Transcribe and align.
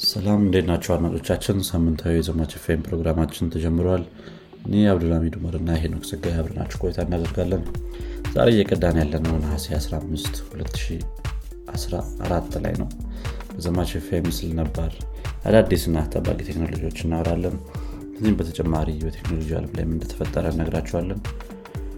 ሰላም 0.00 0.40
እንዴት 0.44 0.64
ናቸው 0.68 0.90
አድማጮቻችን? 0.94 1.56
ሳምንታዊ 1.68 2.12
የዘማች 2.16 2.52
ፌም 2.62 2.84
ፕሮግራማችን 2.86 3.50
ተጀምረዋል 3.54 4.04
እኔ 4.64 4.72
አብዱልሚድ 4.90 5.34
ኡመር 5.38 5.54
እና 5.58 5.74
ሄኖክ 5.82 6.04
ጸጋይ 6.10 6.32
አብረናችሁ 6.36 6.78
ቆይታ 6.82 6.98
እናደርጋለን። 7.06 7.62
ዛሬ 8.34 8.48
እየቀዳን 8.54 8.96
ያለነው 9.02 9.34
ነሐሴ 9.42 9.66
15 9.78 10.40
2014 10.52 12.56
ላይ 12.64 12.74
ነው። 12.82 12.88
በዘማች 13.52 13.92
ፌም 14.06 14.24
ምስል 14.28 14.50
ነባር 14.60 14.92
አዳዲስና 15.48 15.96
ጠባቂ 16.12 16.38
ቴክኖሎጂዎች 16.48 16.98
እናወራለን። 17.04 17.54
ከዚህም 18.14 18.36
በተጨማሪ 18.40 18.88
በቴክኖሎጂ 19.04 19.50
አለም 19.58 19.72
ላይ 19.76 19.84
እንደተፈጠረ 19.88 20.44
እነግራችኋለን። 20.54 21.20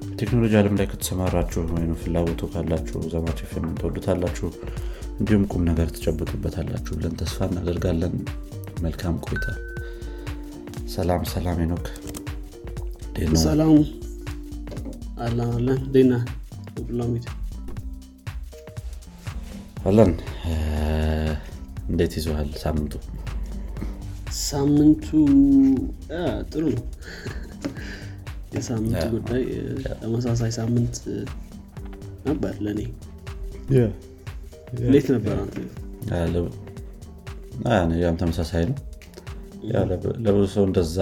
በቴክኖሎጂ 0.08 0.52
አለም 0.60 0.74
ላይ 0.80 0.86
ከተሰማራችሁ 0.92 1.62
ወይም 1.76 1.94
ፍላጎቱ 2.02 2.40
ካላችሁ 2.52 3.00
ዘማች 3.14 3.40
ፌም 3.52 3.66
ተወዱታላችሁ 3.80 4.48
እንዲሁም 5.18 5.44
ቁም 5.50 5.62
ነገር 5.68 5.88
ትጨብጡበታላችሁ 5.90 6.92
ብለን 6.98 7.14
ተስፋ 7.20 7.46
እናደርጋለን። 7.48 8.14
መልካም 8.82 9.16
ቆይታ። 9.24 9.46
ሰላም 10.88 11.22
ሰላም 11.32 11.58
ኖክ 11.70 11.86
ሰላሙ 13.42 13.72
አለን 15.18 15.50
አለን 15.50 15.80
ዴና 15.94 16.12
ብላሚት 16.80 17.26
አለን። 19.84 20.12
እንዴት 21.88 22.12
ይዘሃል 22.18 22.50
ሳምንቱ? 22.62 22.92
ሳምንቱ 24.42 25.06
ጥሩ 26.50 26.64
ነው። 26.74 26.84
የሳምንቱ 28.54 29.02
ጉዳይ 29.14 29.44
ተመሳሳይ 30.00 30.52
ሳምንት 30.58 30.96
ነበር 32.26 32.54
ለእኔ 32.64 32.80
እንዴት 34.72 35.06
ነበር 35.14 35.36
አንተ? 35.38 35.56
ያም 38.00 38.16
ተመሳሳይ 38.20 38.64
ነው። 38.70 38.76
ለብዙ 40.24 40.44
ሰው 40.54 40.64
እንደዛ 40.68 40.96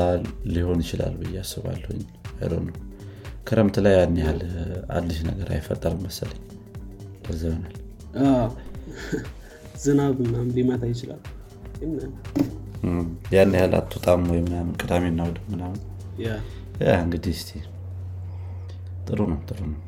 ሊሆን 0.54 0.80
ይችላል 0.84 1.14
ብዬ 1.20 1.36
አስባለሁኝ። 1.42 2.00
ነው 2.60 2.76
ክረምት 3.46 3.76
ላይ 3.84 3.94
ያን 3.96 4.16
ያህል 4.20 4.40
አዲስ 4.96 5.18
ነገር 5.28 5.48
አይፈጠርም 5.54 6.02
መሰለኝ። 6.06 6.42
ለዛ 7.24 7.42
ይሆናል። 7.48 7.76
ዝናብ 9.82 10.16
ምናምን 10.24 10.50
ሊመታ 10.56 10.82
ይችላል። 10.92 11.22
ያን 13.34 13.54
ያህል 13.56 13.74
አትወጣም 13.78 14.22
ወይ 14.30 14.40
ምናምን 14.46 14.74
ቅዳሜና 14.80 15.20
እሑድ 15.26 15.38
ምናምን። 15.52 15.80
እንግዲህ 16.98 17.32
እስቲ 17.36 17.50
ጥሩ 19.06 19.20
ነው 19.30 19.40
ጥሩ 19.48 19.60
ነው። 19.70 19.80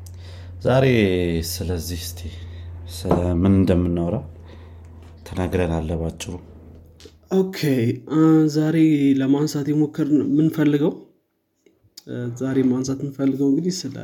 ዛሬ 0.64 0.86
ስለዚህ 1.52 2.00
እስቲ 2.06 2.20
ምን 3.40 3.54
እንደምናወራ 3.58 4.16
ተናግረን 5.26 5.72
አለ 5.76 5.90
ባጭሩ። 6.00 6.32
Okay 7.34 7.58
ዛሬ 8.54 8.76
ለማንሳት 9.20 9.66
የሞከር 9.70 10.08
የምንፈልገው 10.24 10.92
አ፣ 12.08 12.18
ዛሬ 12.40 12.58
ማንሳት 12.70 12.98
የምንፈልገው 13.02 13.48
እንግዲህ 13.50 13.74
ስለ 13.80 13.96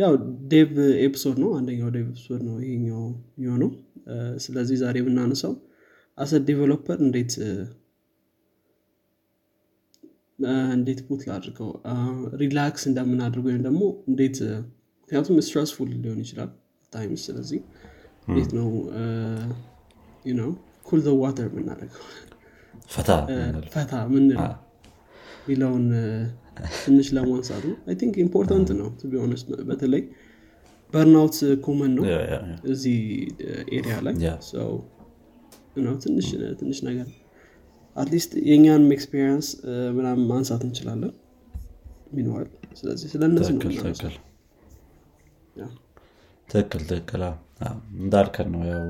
ያው 0.00 0.12
dev 0.50 0.72
episode 1.04 1.36
ነው። 1.42 1.50
አንደኛው 1.58 1.90
dev 1.94 2.06
episode 2.08 2.42
ነው 2.48 2.56
ይሄኛው 2.64 3.04
የሚሆነው። 3.36 3.70
ስለዚህ 4.44 4.76
ዛሬ 4.82 4.96
የምናነሳው 5.02 5.54
as 6.18 6.40
a 6.46 6.51
developer 6.51 6.98
እንዴት 7.06 7.32
እንዴት 10.74 11.00
put 11.06 11.22
ላድርገው 11.28 11.70
relax 12.42 12.84
እንደምናደርግ 12.90 13.44
ወይም 13.48 13.62
ደግሞ 13.66 13.80
እንዴት 14.08 14.38
ምክንያቱም 15.10 15.36
stressful 15.44 15.88
ሊሆን 16.02 16.18
ይችላል 16.22 16.50
times 16.92 17.22
ስለዚህ 17.26 17.60
እንዴት 18.28 18.50
ነው 18.58 18.68
ነው 20.24 20.50
cool 20.86 21.00
down 21.22 21.46
የምናደርገው? 21.50 22.02
ፈታ 22.90 23.08
ፈታ 23.74 23.92
ምንለው 24.12 24.52
ሚለውን 25.48 25.86
ትንሽ 26.78 27.08
ለማንሳቱ 27.16 27.64
I 27.86 27.96
think 28.00 28.14
important 28.24 28.70
ነው 28.78 28.88
to 29.00 29.10
be 29.10 29.20
honest 29.22 29.50
በተለይ 29.68 30.02
burnout 30.92 31.36
common 31.64 31.92
ነው 31.96 32.04
yeah፣ 32.06 32.16
yeah። 32.30 32.38
እዚህ 32.70 32.96
area 33.72 33.96
ላይ. 34.06 34.14
ትንሽ 36.60 36.78
ነገር 36.88 37.08
at 37.96 38.06
least 38.06 38.32
የእኛንም 38.48 38.90
experience 38.92 39.48
ምናምን 39.96 40.24
ማንሳት 40.28 40.64
እንችላለን። 40.68 41.14
meanwhile 42.14 42.48
ስለዚህ 42.76 43.08
ስለ 43.12 43.22
እነዚህ 43.30 43.54
ነው 43.56 44.20
ትክክል 46.48 46.82
ትክክል። 46.90 47.22
እንዳልከን 47.98 48.48
ነው። 48.54 48.62
ያው 48.70 48.84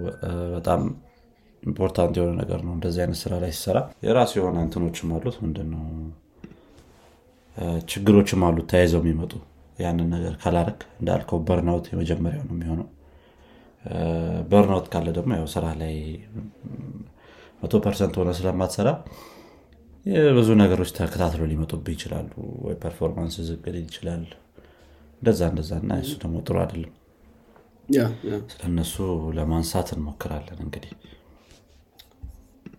በጣም 0.55 0.83
important 1.63 2.15
የሆነ 2.19 2.33
ነገር 2.41 2.61
ነው 2.67 2.73
እንደዚህ 2.77 3.01
አይነት 3.05 3.19
ስራ 3.23 3.33
ላይ 3.43 3.51
ሲሰራ። 3.57 3.79
የራሱ 4.07 4.33
የሆነ 4.39 4.59
እንትኖችም 4.67 5.11
አሉት። 5.17 5.37
ምንድነው? 5.43 5.83
ችግሮችም 7.91 8.43
አሉት 8.47 8.67
ተያይዘው 8.71 9.01
የሚመጡ። 9.03 9.33
ያንን 9.79 10.09
ነገር 10.15 10.35
ካላረግ 10.41 10.81
እንዳልከው 10.99 11.39
burnout 11.49 11.87
የመጀመሪያው 11.91 12.45
ነው 12.49 12.55
የሚሆነው። 12.57 12.89
burnout 14.51 14.87
ካለ 14.93 15.09
ደግሞ 15.19 15.31
ያው 15.39 15.47
ስራ 15.55 15.67
ላይ 15.81 15.95
መቶ 17.63 17.75
percent 17.85 18.15
ሆነ 18.21 18.31
ስለማትሰራ 18.39 18.89
ብዙ 20.37 20.49
ነገሮች 20.61 20.91
ተከታትሎ 20.97 21.43
ሊመጡብህ 21.51 21.95
ይችላሉ። 21.97 22.31
ወይ 22.65 22.75
performance 22.83 23.35
ዝቅ 23.49 23.65
ይችላል 23.81 24.23
እንደዛ 25.23 25.41
እንደዛ 25.53 25.71
እና 25.83 25.93
እሱ 26.03 26.13
ደግሞ 26.23 26.37
ጥሩ 26.47 26.57
አይደለም. 26.63 26.93
ስለነሱ 28.53 28.95
ለማንሳት 29.37 29.89
እንሞክራለን 29.95 30.59
እንግዲህ። 30.65 30.93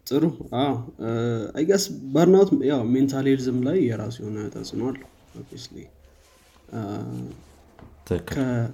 ጥሩ። 0.07 0.24
I 1.57 1.62
guess 1.62 1.83
burnout 2.13 2.51
ያው 2.69 2.81
mental 2.94 3.25
health 3.31 3.52
ም 3.52 3.59
ላይ 3.68 3.78
የራሱ 3.88 4.16
የሆነ 4.24 4.38
ተጽዕኖ 4.56 4.84
አለው 4.91 5.09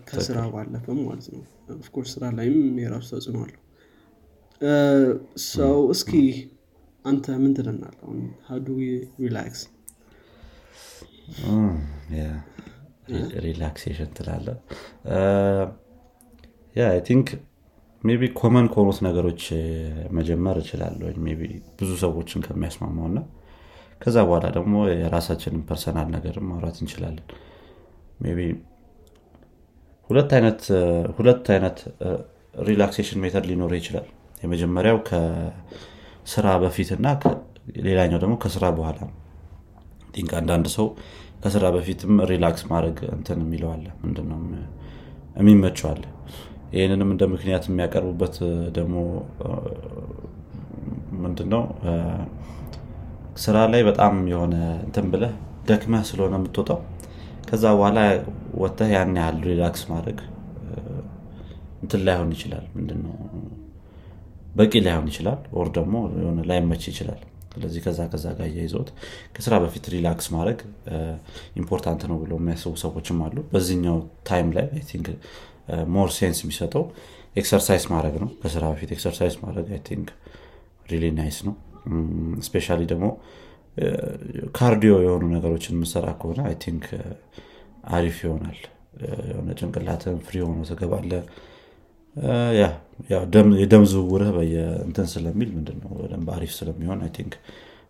ከስራ 0.09 0.37
ባለፈም 0.53 0.99
ማለት 1.07 1.27
ነው። 1.33 1.41
of 1.75 1.84
course 1.84 2.11
ስራ 2.15 2.25
ላይም 2.37 2.55
የራሱ 2.83 3.07
ተጽዕኖ 3.15 3.39
አለው። 3.45 3.61
so 5.49 5.77
እስኪ 5.95 6.11
አንተ 7.05 7.35
ምን 7.41 7.51
ትለናል 7.57 7.97
how 8.47 8.59
do 8.59 8.67
you 9.23 9.37
relax 9.37 9.61
relaxation 13.43 14.09
ትላለህ 14.17 14.47
yeah 16.75 16.87
think 17.07 17.27
maybe 18.03 18.23
common 18.39 18.65
ከሆኑት 18.73 18.99
ነገሮች 19.05 19.43
መጀመር 20.17 20.57
እችላለሁ 20.61 21.07
ብዙ 21.79 21.91
ሰዎችን 22.03 22.41
ከሚያስማማው 22.45 23.07
እና 23.11 23.19
ከዛ 24.01 24.17
በኋላ 24.27 24.45
ደግሞ 24.57 24.73
የራሳችንን 24.93 25.61
personal 25.69 26.07
ነገርም 26.15 26.45
ማውራት 26.49 26.77
እንችላለን። 26.81 27.25
maybe 28.23 28.39
ሁለት 30.09 31.47
አይነት 31.49 31.79
relaxation 32.63 33.21
method 33.23 33.45
ሊኖር 33.49 33.71
ይችላል። 33.77 34.05
የመጀመሪያው 34.43 34.97
ከስራ 35.07 36.47
በፊት 36.63 36.89
እና 36.95 37.07
ከ- 37.21 37.35
ሌላኛው 37.87 38.19
ደግሞ 38.23 38.35
ከስራ 38.43 38.65
በኋላ። 38.77 38.99
think 40.13 40.31
አንዳንድ 40.39 40.67
ሰው 40.75 40.85
ከስራ 41.41 41.65
በፊትም 41.75 42.13
relax 42.31 42.63
ማድረግ 42.71 42.97
እንትን 43.15 43.39
የሚለዋለ 43.43 43.85
ምንድነው? 44.03 44.39
የሚመቸዋለ 45.37 46.03
ይህንንም 46.75 47.09
እንደ 47.13 47.23
ምክንያት 47.33 47.65
የሚያቀርቡበት 47.69 48.35
ደግሞ 48.77 48.95
ምንድነው? 51.23 51.63
ስራ 53.43 53.57
ላይ 53.73 53.81
በጣም 53.89 54.15
የሆነ 54.31 54.55
እንትን 54.85 55.05
ብለህ 55.13 55.33
ደክመህ 55.69 56.03
ስለሆነ 56.09 56.35
የምትወጣው 56.39 56.79
ከዛ 57.49 57.65
በኋላ 57.77 57.99
ወጥተህ 58.61 58.89
ያን 58.95 59.13
ያህል 59.19 59.37
relax 59.49 59.81
ማድረግ 59.91 60.19
እንትን 61.83 62.01
ላይሆን 62.07 62.29
ይችላል 62.35 62.65
ምንድነው? 62.77 63.15
በቂ 64.57 64.73
ላይሆን 64.85 65.07
ይችላል 65.11 65.39
or 65.57 65.67
ደግሞ 65.77 65.95
ላይመች 66.49 66.83
ይችላል 66.91 67.21
ስለዚህ 67.57 67.81
ከዛ 67.85 67.99
ከዛ 68.11 68.25
ጋር 68.37 68.47
እያይዘውት 68.49 68.89
ከስራ 69.35 69.53
በፊት 69.63 69.85
relax 69.93 70.27
ማድረግ 70.35 70.59
important 71.61 72.01
ነው 72.11 72.17
ብለው 72.23 72.37
የሚያስቡ 72.41 72.73
ሰዎችም 72.83 73.19
አሉ። 73.25 73.37
በዚህኛው 73.51 73.97
time 74.29 74.49
ላይ 74.57 74.67
think 74.89 75.07
more 75.95 76.09
sense 76.17 76.39
የሚሰጠው 76.43 76.83
exercise 77.35 77.85
ማድረግ 77.93 78.15
ነው። 78.23 78.29
ከስራ 78.41 78.63
በፊት 78.71 78.91
exercise 78.95 79.35
ማድረግ 79.43 79.67
I 79.73 79.81
think 79.89 80.07
really 80.91 81.05
nice 81.17 81.39
ነው። 81.47 81.55
especially 82.47 82.81
ደግሞ 82.91 83.07
cardio 84.57 84.93
የሆኑ 85.03 85.25
ነገሮችን 85.35 85.75
የምሰራ 85.77 86.07
ከሆነ 86.21 86.39
I 86.49 86.55
think 86.63 86.85
አሪፍ 87.91 88.17
ይሆናል። 88.25 88.59
የሆነ 89.29 89.49
ጭንቅላትን 89.59 90.15
free 90.27 90.37
ሆኖ 90.45 90.61
ትገባለህ 90.69 91.11
የደም 93.55 93.83
ዝውውርህ 93.91 94.29
በየእንትን 94.37 95.07
ስለሚል 95.11 95.49
ምንድነው 95.55 95.91
በደንብ 95.99 96.29
አሪፍ 96.35 96.51
ስለሚሆን 96.57 97.01
I 97.05 97.11
think 97.17 97.33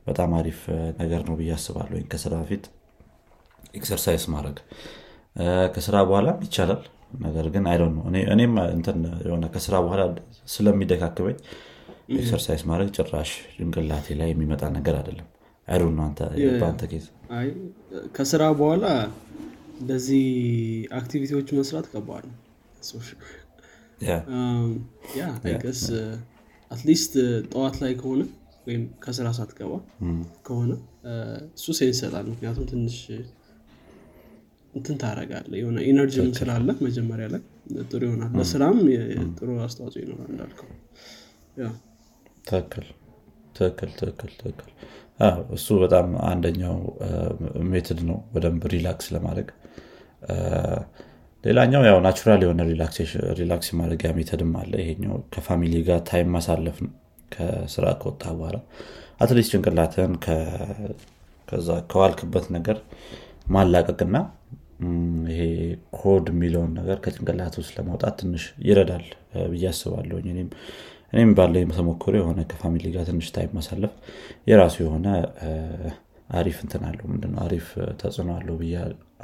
በጣም 0.08 0.32
አሪፍ 0.40 0.60
ነገር 1.00 1.22
ነው 1.28 1.36
ብዬ 1.40 1.52
አስባለሁ። 1.56 2.02
ከስራ 2.12 2.34
በፊት 2.42 2.66
exercise 3.78 4.26
ማድረግ 4.34 4.58
ከስራ 5.76 5.96
በኋላ 6.10 6.30
ይቻላል። 6.46 6.84
ነገር 7.20 7.46
ግን 7.54 7.66
I 7.72 7.78
know 7.82 8.06
እኔም 8.34 8.54
እንትን 8.70 8.98
የሆነ 9.28 9.46
ከስራ 9.54 9.76
በኋላ 9.86 10.02
ስለሚደካክበኝ 10.54 11.38
exercise 12.16 12.62
ማድረግ 12.70 12.90
ጭራሽ 12.98 13.32
ጭንቅላቴ 13.56 14.16
ላይ 14.20 14.30
የሚመጣ 14.34 14.64
ነገር 14.78 14.96
አይደለም። 15.00 15.28
አይሩ 15.68 15.84
ነው 15.92 16.06
case። 16.92 17.06
አይ 17.38 17.48
ከስራ 18.16 18.44
በኋላ 18.60 18.86
እንደዚህ 19.82 20.26
activity 21.00 21.33
ዎች 21.33 21.50
መስራት 21.58 21.88
ከባድ 21.92 22.24
ነው 22.30 22.38
yeah 24.00 24.16
I 25.44 25.50
guess 25.50 25.82
at 26.72 26.84
least 26.84 27.14
ጠዋት 27.52 27.76
ላይ 27.84 27.94
ከሆነ 28.02 28.22
ወይም 28.68 28.84
ከስራ 29.04 29.28
ሳትገባ 29.38 29.74
ከሆነ 30.48 30.72
እሱ 31.58 31.66
sense 31.78 31.92
ይሰጣል። 31.94 32.26
ምክንያቱም 32.32 32.66
ትንሽ 32.72 32.98
እንትን 34.74 34.96
ታረጋለህ 35.04 35.52
የሆነ 35.60 35.78
energy 35.90 36.20
ም 36.20 36.30
ስላለ 36.40 36.70
መጀመሪያ 36.86 37.28
ላይ 37.34 37.42
ጥሩ 37.88 38.02
ይሆናል። 38.08 38.32
ለስራም 38.40 38.78
ጥሩ 39.38 39.50
አስተዋጽኦ 39.66 40.00
ይኖራል 40.04 40.30
እንዳልከው። 40.34 40.70
ትክክል። 42.48 42.88
ትክክል 43.56 43.92
ትክክል 44.00 44.32
ትክክል። 44.42 44.72
እሱ 45.56 45.68
በጣም 45.84 46.08
አንደኛው 46.30 46.78
method 47.72 48.00
ነው። 48.10 48.18
በደንብ 48.34 48.64
relax 48.74 49.08
ለማድረግ 49.16 49.48
ሌላኛው 51.44 51.82
ያው 51.88 51.98
natural 52.06 52.42
የሆነ 52.46 52.62
relax 53.40 53.68
ማድረጊያ 53.80 54.10
method 54.18 54.45
ም 54.45 54.54
አለ። 54.62 54.72
ይሄኛው 54.82 55.18
ከ 55.34 55.44
family 55.44 55.76
ጋር 55.88 56.00
time 56.10 56.30
ማሳለፍ 56.36 56.78
ነው። 56.86 56.94
ከስራ 57.32 57.86
ከወጣ 58.02 58.24
በኋላ 58.38 58.58
at 59.22 59.31
least 59.31 59.52
ጭንቅላትን 59.56 60.12
ከዛ 61.48 61.70
ከዋልክበት 61.92 62.46
ነገር 62.56 62.78
ማላቀቅና 63.56 64.18
ይሄ 65.30 65.42
ኮድ 65.98 66.26
የሚለውን 66.32 66.72
ነገር 66.80 66.98
ከጭንቅላት 67.04 67.56
ውስጥ 67.60 67.72
ለማውጣት 67.78 68.16
ትንሽ 68.22 68.44
ይረዳል 68.68 69.06
ብዬ 69.52 69.66
አስባለሁ 69.72 70.18
እኔም 71.14 71.32
ባለ 71.38 71.54
ተሞክሮ 71.72 72.14
የሆነ 72.20 72.40
ከ 72.52 72.60
family 72.60 72.86
ጋር 72.96 73.04
ትንሽ 73.10 73.28
time 73.36 73.52
ማሳለፍ 73.58 73.94
የራሱ 74.50 74.76
የሆነ 74.86 75.08
አሪፍ 76.30 76.58
እንትን 76.64 76.82
አለው። 76.88 77.06
ምንድነው? 77.12 77.40
አሪፍ 77.46 77.68
ተጽዕኖ 78.02 78.30
አለው 78.38 78.56
ብዬ 78.62 78.74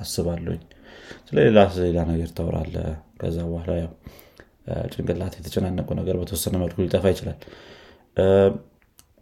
አስባለሁኝ 0.03 0.61
ስለሌላ 1.27 1.57
ሌላ 1.79 1.99
ነገር 2.09 2.29
ታወራለህ 2.37 2.75
ከዛ 3.21 3.37
በኋላ 3.49 3.71
ያው 3.81 3.91
ጭንቅላት 4.91 5.33
የተጨናነቁ 5.37 5.89
ነገር 5.99 6.15
በተወሰነ 6.19 6.55
መልኩ 6.61 6.77
ሊጠፋ 6.85 7.05
ይችላል። 7.13 7.39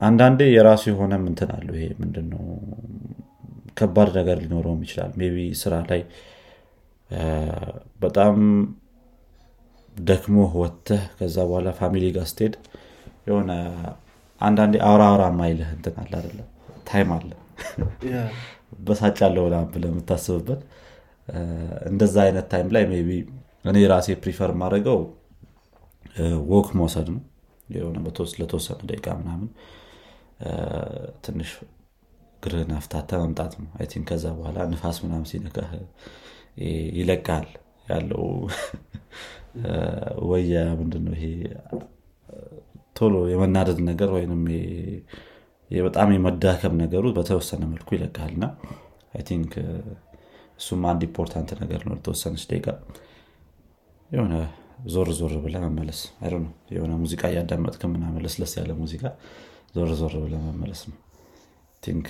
አንዳንዴ 0.01 0.41
የራሱ 0.53 0.83
የሆነ 0.91 1.13
እንትን 1.23 1.49
አለው። 1.55 1.75
ይሄ 1.77 1.87
ምንድነው? 2.01 2.43
ከባድ 3.77 4.09
ነገር 4.17 4.37
ሊኖረውም 4.43 4.81
ይችላል። 4.85 5.11
maybe 5.31 5.43
ስራ 5.61 5.73
ላይ 5.89 6.01
በጣም 8.03 8.35
ደክሞ 9.95 10.35
ወጥተህ 10.61 11.01
ከዛ 11.17 11.37
በኋላ 11.49 11.69
family 11.79 12.05
ጋር 12.15 12.25
ስትሄድ 12.31 12.53
የሆነ 13.27 13.51
አንዳንዴ 14.41 14.75
አውራ 14.87 15.01
አውራ 15.09 15.23
ማይልህ 15.39 15.69
እንትን 15.75 15.95
አለ 16.01 16.13
አደለ 16.21 16.39
time 16.89 17.09
አለ። 17.15 17.31
በሳጫለው 18.85 19.45
ብለህ 19.73 19.83
የምታስብበት 19.89 20.61
እንደዛ 21.89 22.15
አይነት 22.25 22.45
time 22.51 22.69
ላይ 22.75 22.83
maybe 23.01 23.11
እኔ 23.65 23.79
ራሴ 23.91 24.07
prefer 24.23 24.51
ማደርገው 24.61 24.99
walk 26.51 26.69
መውሰድ 26.79 27.07
ነው። 27.15 27.21
የሆነ 27.67 27.97
ለተወሰነ 28.41 28.79
ደቂቃ 28.89 29.07
ምናምን 29.19 29.49
ትንሽ 31.25 31.51
እግርህን 32.43 32.71
አፍታተህ 32.77 33.19
መምጣት 33.23 33.53
ነው። 33.59 33.69
I 33.79 33.87
think 33.91 34.05
ከዛ 34.09 34.25
በኋላ 34.37 34.59
ንፋስ 34.71 34.97
ምናምን 35.03 35.27
ሲነካህ 35.31 35.71
ይለቃል 36.97 37.47
ያለው 37.91 38.23
ወየ 40.29 40.51
ምንድነው 40.79 41.15
ይሄ 41.17 41.25
ቶሎ 42.97 43.15
የመናደድ 43.31 43.79
ነገር 43.89 44.09
ወይም 44.17 44.33
በጣም 45.71 46.09
የመዳከም 46.15 46.73
ነገሩ 46.83 47.05
በተወሰነ 47.17 47.63
መልኩ 47.73 47.89
ይለቃል 47.97 48.31
እና 48.37 48.45
I 49.15 49.23
think 49.29 49.53
እሱም 50.61 50.81
አንድ 50.89 51.01
important 51.07 51.49
ነገር 51.61 51.81
ነው 51.87 51.93
ለተወሰነች 51.97 52.43
ደቂቃ። 52.49 52.67
የሆነ 54.09 54.33
ዞር 54.87 55.09
ዞር 55.17 55.33
ብለህ 55.43 55.55
መመለስ 55.63 55.99
የሆነ 56.71 56.91
ሙዚቃ 57.01 57.21
እያዳመጥክ 57.31 57.81
ምናምን 57.93 58.23
ለስለስ 58.25 58.53
ያለ 58.59 58.71
ሙዚቃ 58.79 59.03
ዞር 59.75 59.91
ዞር 59.99 60.13
ብለህ 60.23 60.35
መመለስ 60.45 60.81
ነው። 60.89 60.97
think 61.83 62.07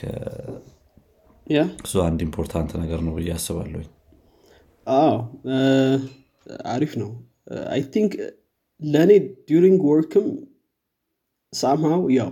እሱ 1.81 1.93
አንድ 2.05 2.19
important 2.25 2.71
ነገር 2.81 2.99
ነው 3.05 3.13
ብዬ 3.17 3.31
አስባለሁኝ። 3.35 3.89
አዎ 4.87 5.13
አሪፍ 6.73 6.93
ነው። 7.01 7.11
I 7.73 7.81
think 7.93 8.13
ለእኔ 8.81 9.11
during 9.49 9.81
work 9.89 10.15
ም 10.15 10.27
somehow 11.53 12.03
ያው 12.17 12.29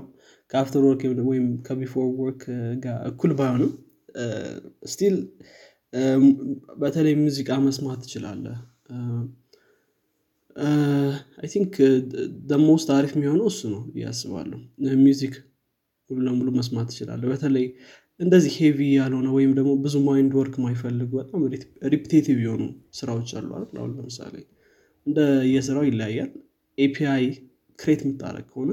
ከ 0.51 0.60
after 0.60 0.83
work 0.87 1.01
ወይም 1.29 1.47
ከ 1.65 1.76
before 1.76 2.07
work 2.21 2.43
ጋር 2.83 2.97
እኩል 3.09 3.31
ባይሆንም 3.39 3.71
still 4.85 5.15
በተለይ 6.81 7.13
ሙዚቃ 7.21 7.51
መስማት 7.65 7.99
ትችላለህ። 8.03 8.57
I 11.39 11.47
think 11.53 11.73
the 12.49 12.66
most 12.66 12.89
አሪፍ 12.95 13.11
የሚሆነው 13.15 13.47
እሱ 13.51 13.61
ነው 13.73 13.81
ያስባለሁ 14.01 14.59
music 15.03 15.35
ሙሉ 16.09 16.19
ለሙሉ 16.27 16.49
መስማት 16.57 16.87
ትችላለህ 16.91 17.21
በተለይ 17.31 17.65
እንደዚህ 18.19 18.53
heavy 18.59 18.79
ያልሆነ 18.95 19.27
ወይም 19.35 19.51
ደግሞ 19.57 19.71
ብዙ 19.83 19.95
mind 20.07 20.31
work 20.39 20.55
ማይፈልጉ 20.63 21.09
በጣም 21.19 21.41
repetitive 21.93 22.37
የሆኑ 22.45 22.63
ስራዎች 22.99 23.29
አሉ 23.39 23.49
አሁን 23.77 23.91
ለምሳሌ 23.97 24.35
እንደ 25.07 25.19
የስራው 25.53 25.85
ይለያያል። 25.89 26.31
API 26.77 27.25
create 27.79 28.01
የምታደርግ 28.05 28.47
ከሆነ 28.51 28.71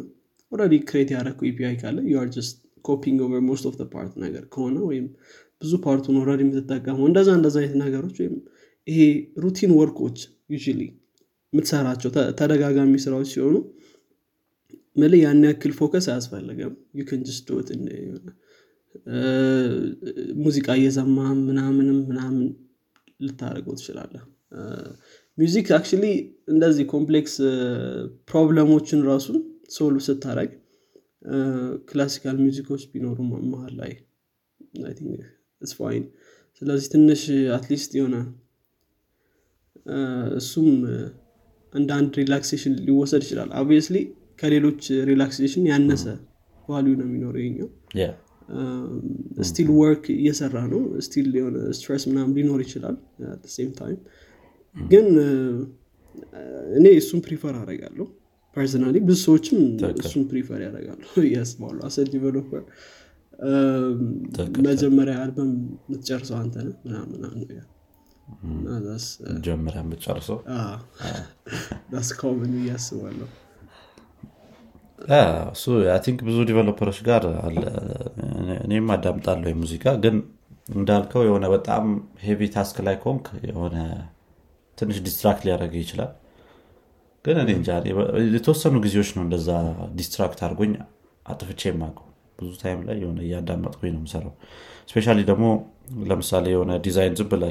already 0.53 0.75
create 0.89 1.11
ያደረግኩ 1.15 1.41
API 1.51 1.75
ካለ 1.81 1.99
you're 2.11 2.29
just 2.35 2.57
copying 2.85 3.21
over 3.27 3.43
most 3.47 3.65
of 3.69 3.77
part 3.95 4.13
ነገር 4.25 4.45
ከሆነ 4.53 4.77
ወይም 4.89 5.07
ብዙ 5.63 5.73
part 5.85 6.01
ኡን 6.01 6.17
already 6.21 6.41
የምትጠቀመው 6.45 7.05
እንደዛ 7.11 7.29
እንደዛ 7.39 7.57
አይነት 7.63 7.77
ነገሮች 7.85 8.17
ወይም 8.23 8.35
ይሄ 8.87 8.99
routine 9.45 9.73
work 9.79 9.99
ኦች 9.99 10.19
you 10.53 10.59
የምትሰራቸው 11.53 12.11
ተደጋጋሚ 12.41 12.95
ስራዎች 13.05 13.29
ሲሆኑ 13.35 13.57
ምል 14.97 15.13
ያን 15.19 15.41
ያክል 15.47 15.73
focus 15.79 16.07
አያስፈልግም። 16.13 16.75
you 17.01 17.23
just 17.27 17.49
ሙዚቃ 20.45 20.69
እየዘማ 20.79 21.17
ምናምንም 21.41 21.99
ምናምን 22.11 22.45
ልታደርገው 23.21 23.75
ትችላለህ። 23.81 24.23
music 25.39 25.67
actually 25.77 26.05
እንደዚህ 26.49 26.85
complex 26.93 27.35
problem 28.31 28.68
ኦችን 28.68 29.01
ራሱ 29.09 29.27
solve 29.77 30.03
ስታደርግ 30.07 30.51
classical 31.89 32.37
music 32.45 32.66
ኦች 32.66 32.83
ቢኖሩ 32.93 33.19
መሀል 33.53 33.75
ላይ 33.81 33.93
it's 35.61 35.83
fine 35.83 36.05
ስለዚህ 36.63 36.87
ትንሽ 36.93 37.23
at 37.57 37.66
least 37.66 37.91
የሆነ 37.99 38.17
እሱም 40.39 40.69
እንደ 41.73 41.91
አንድ 41.99 42.13
relaxation 42.21 42.75
ሊወሰድ 42.87 43.23
ይችላል። 43.27 43.51
obviously 43.61 43.97
ከሌሎች 44.41 44.81
relaxation 45.11 45.65
ያነሰ 45.71 46.05
value 46.69 46.95
ነው 47.01 47.07
የሚኖረው 47.09 47.43
ይኛው 47.45 47.69
still 49.49 49.69
work 49.77 50.05
እየሰራ 50.17 50.57
ነው። 50.73 50.83
still 51.07 51.29
የሆነ 51.39 51.57
stress 51.77 52.05
ምናም 52.11 52.31
ሊኖር 52.37 52.61
ይችላል 52.67 52.97
same 53.55 53.71
time 53.79 53.99
ግን 54.77 55.07
እኔ 56.79 56.87
እሱን 57.01 57.21
prefer 57.27 57.55
አደርጋለሁ። 57.61 58.07
personally 58.57 58.97
ብዙ 59.07 59.17
ሰዎችም 59.25 59.59
እሱን 60.03 60.23
prefer 60.31 60.61
ያደርጋሉ። 60.67 61.03
ያስባሉ 61.35 61.79
as 61.89 62.05
a 62.13 62.18
developer 62.18 62.63
መጀመሪያ 64.67 65.15
አልበም 65.23 65.51
የምትጨርሰው 65.85 66.37
አንተ 66.39 66.55
ነ 66.87 67.01
ምናምን 67.13 67.41
ነገር። 67.45 67.65
ጀምረ 69.45 69.75
የምትጨርሰው? 69.83 70.39
that's 71.93 72.09
common 72.21 72.55
እያስባለሁ 72.61 73.29
እሱ 75.53 75.65
think 76.05 76.21
ብዙ 76.29 76.39
developer 76.49 76.83
ኦች 76.83 76.99
ጋር 77.09 77.25
አለ። 77.43 77.63
እኔም 78.65 78.89
አዳምጣለሁ 78.95 79.49
የሙዚቃ 79.53 79.85
ግን 80.05 80.17
እንዳልከው 80.73 81.23
የሆነ 81.27 81.47
በጣም 81.55 81.85
heavy 82.23 82.49
task 82.55 82.77
ላይ 82.87 82.97
ከሆንክ 83.05 83.27
የሆነ 83.49 83.77
ትንሽ 84.79 84.97
distract 85.07 85.45
ሊያደርግ 85.47 85.75
ይችላል። 85.81 86.11
ግን 87.25 87.39
እኔ 87.43 87.51
እንጃ 87.59 87.71
የተወሰኑ 88.35 88.77
ጊዜዎች 88.85 89.11
ነው 89.17 89.23
እንደዛ 89.27 89.49
distract 90.01 90.41
አድርጎኝ 90.47 90.73
አጥፍቼ 91.27 91.63
የማቀው 91.71 92.07
ብዙ 92.39 92.51
time 92.63 92.81
ላይ 92.87 92.97
የሆነ 93.03 93.19
እያዳመጥኩኝ 93.27 93.91
ነው 93.95 94.01
የምሰራው። 94.01 94.35
especially 94.91 95.07
ደግሞ 95.31 95.47
ለምሳሌ 96.09 96.47
የሆነ 96.55 96.73
ዲዛይን 96.87 97.15
ዝም 97.19 97.29
ብለህ 97.33 97.45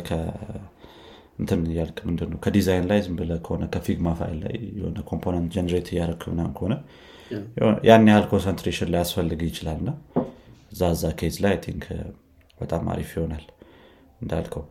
እንትን 1.40 1.62
እያልክ 1.70 1.98
ምንድነው? 2.08 2.38
ከዲዛይን 2.44 2.86
ላይ 2.92 3.00
ዝም 3.06 3.16
ብለህ 3.20 3.32
ከሆነ 3.46 3.64
ከ 3.74 3.83
Figma 3.83 4.08
file 4.20 4.38
ላይ 4.44 4.56
የሆነ 4.78 5.00
component 5.10 5.50
generate 5.56 5.88
እያደረግ 5.94 6.22
ምናም 6.32 6.52
ከሆነ 6.58 6.74
ያን 7.88 8.08
ያህል 8.10 8.26
concentration 8.32 8.90
ላይ 8.94 9.00
ያስፈልግ 9.04 9.42
ይችላል። 9.48 9.80
እና 9.82 9.92
እዛ 10.72 10.82
እዛ 10.96 11.12
case 11.20 11.36
ላይ 11.46 11.56
think 11.66 11.86
በጣም 12.60 12.84
አሪፍ 12.94 13.12
ይሆናል። 13.16 13.46
እንዳልከው 14.22 14.64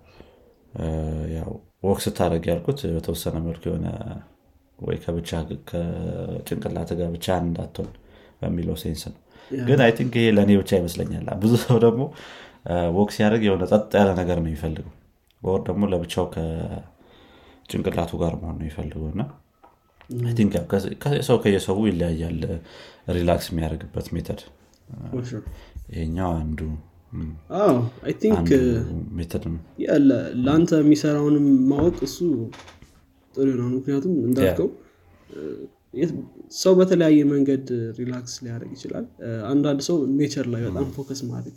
ያው 1.37 1.51
walk 1.85 1.99
ስታደርግ 2.05 2.45
ያልኩት 2.51 2.81
በተወሰነ 2.95 3.37
መልኩ 3.47 3.63
የሆነ 3.69 3.87
ወይ 4.79 4.97
ከብቻ 5.03 5.31
ከጭንቅላት 5.69 6.91
ጋር 6.99 7.11
ብቻ 7.17 7.37
እንዳትሆን 7.43 7.91
በሚለው 8.41 8.77
sense 8.83 9.03
ነው 9.09 9.19
ግን 9.67 9.81
I 9.85 9.93
think 9.99 10.13
ይሄ 10.19 10.27
ለእኔ 10.37 10.51
ብቻ 10.61 10.71
ይመስለኛል። 10.81 11.27
ብዙ 11.43 11.53
ሰው 11.65 11.79
ደግሞ 11.85 12.03
walk 12.97 13.11
ሲያደርግ 13.17 13.43
የሆነ 13.47 13.65
ጸጥ 13.73 13.93
ያለ 13.99 14.11
ነገር 14.21 14.37
ነው 14.43 14.49
የሚፈልገው። 14.51 14.93
ወይ 15.43 15.61
ደግሞ 15.69 15.85
ለብቻው 15.93 16.27
ከጭንቅላቱ 16.35 18.13
ጋር 18.23 18.35
መሆን 18.41 18.57
ነው 18.59 18.65
የሚፈልገው 18.65 19.05
እና 19.11 19.23
ሰው 21.29 21.37
ከየሰው 21.43 21.79
ይለያያል 21.89 22.41
relax 23.17 23.47
የሚያደርግበት 23.51 24.07
method። 24.15 24.41
ይሄኛው 25.93 26.31
አንዱ 26.39 26.61
ለአንተ 30.45 30.71
የሚሰራውንም 30.81 31.47
ማወቅ 31.71 31.97
እሱ 32.07 32.19
ጥሩ 33.35 33.49
ነው። 33.61 33.69
ምክንያቱም 33.77 34.15
እንዳልከው 34.27 34.69
ሰው 36.59 36.73
በተለያየ 36.79 37.21
መንገድ 37.33 37.67
relax 37.99 38.35
ሊያደርግ 38.45 38.71
ይችላል። 38.77 39.05
አንዳንድ 39.51 39.81
ሰው 39.89 39.97
nature 40.19 40.47
ላይ 40.55 40.63
በጣም 40.69 40.87
focus 40.97 41.21
ማድረግ 41.31 41.57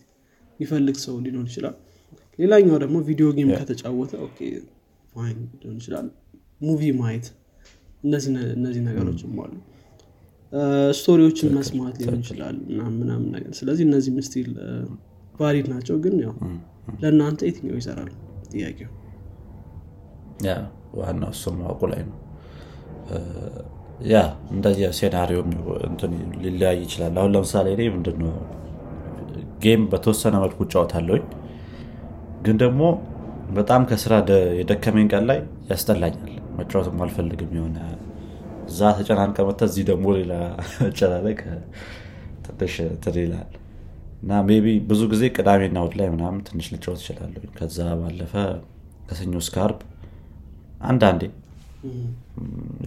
የሚፈልግ 0.59 0.97
ሰው 1.05 1.15
ሊኖር 1.25 1.45
ይችላል። 1.51 1.75
ሌላኛው 2.39 2.77
ደግሞ 2.83 2.97
video 3.07 3.27
game 3.37 3.49
ከተጫወተ 3.59 4.13
fine 5.13 5.39
ሊሆን 5.59 5.77
ይችላል። 5.81 6.07
movie 6.61 6.81
ማየት 6.99 7.27
እነዚህ 8.55 8.81
ነገሮችም 8.87 9.39
አሉ። 9.43 9.53
story 10.99 11.22
ዎችን 11.22 11.49
መስማት 11.57 11.95
ሊሆን 12.01 12.19
ይችላል 12.23 12.57
ምናምን 12.99 13.25
ነገር 13.35 13.51
ስለዚህ 13.59 13.83
እነዚህ 13.87 14.11
ም 14.17 14.27
still 14.27 14.51
valid 15.39 15.67
ናቸው። 15.73 15.95
ግን 16.05 16.15
ያው 16.25 16.35
ለእናንተ 17.01 17.39
የትኛው 17.47 17.75
ይሰራል 17.79 18.11
ጥያቄው? 18.51 18.91
ዋናው 20.97 21.31
እሱን 21.35 21.55
ማወቁ 21.61 21.81
ላይ 21.91 22.01
ነው 22.07 22.15
yeah 24.05 24.15
እንደየ 24.51 24.89
scenario 24.97 25.39
ሊለያይ 26.43 26.77
ይችላል። 26.83 27.13
አሁን 27.19 27.31
ለምሳሌ 27.35 27.67
እኔ 27.75 27.83
ምንድነው 27.95 28.33
game 29.63 29.83
በተወሰነ 29.91 30.35
መልኩ 30.43 30.59
እጫወታለሁኝ። 30.65 31.23
ግን 32.41 32.57
ደግሞ 32.63 32.81
በጣም 33.51 33.81
ከስራ 33.89 34.13
የደከመኝ 34.59 35.07
ቀን 35.13 35.23
ላይ 35.29 35.39
ያስጠላኛል። 35.69 36.33
መጫወትም 36.57 37.01
አልፈልግም 37.03 37.51
የሆነ 37.57 37.77
እዛ 38.67 38.89
ተጨናንቀ 38.97 39.37
መተህ 39.49 39.61
እዚህ 39.69 39.83
ደግሞ 39.89 40.05
ሌላ 40.17 40.33
መጨናነቅ 40.85 41.39
ትንሽ 42.47 42.75
ይላል። 43.19 43.49
እና 44.21 44.39
maybe 44.45 44.51
ብዙ 44.89 45.01
ጊዜ 45.11 45.23
ቅዳሜና 45.35 45.77
እሑድ 45.81 45.93
ላይ 45.99 46.07
ምናምን 46.13 46.39
ትንሽ 46.47 46.67
ልጫወት 46.73 47.01
እችላለሁ 47.03 47.43
ከዛ 47.57 47.77
ባለፈ 47.99 48.33
ከሰኞ 49.09 49.33
እስከ 49.43 49.57
አርብ 49.65 49.81
አንዳንዴ 50.83 51.21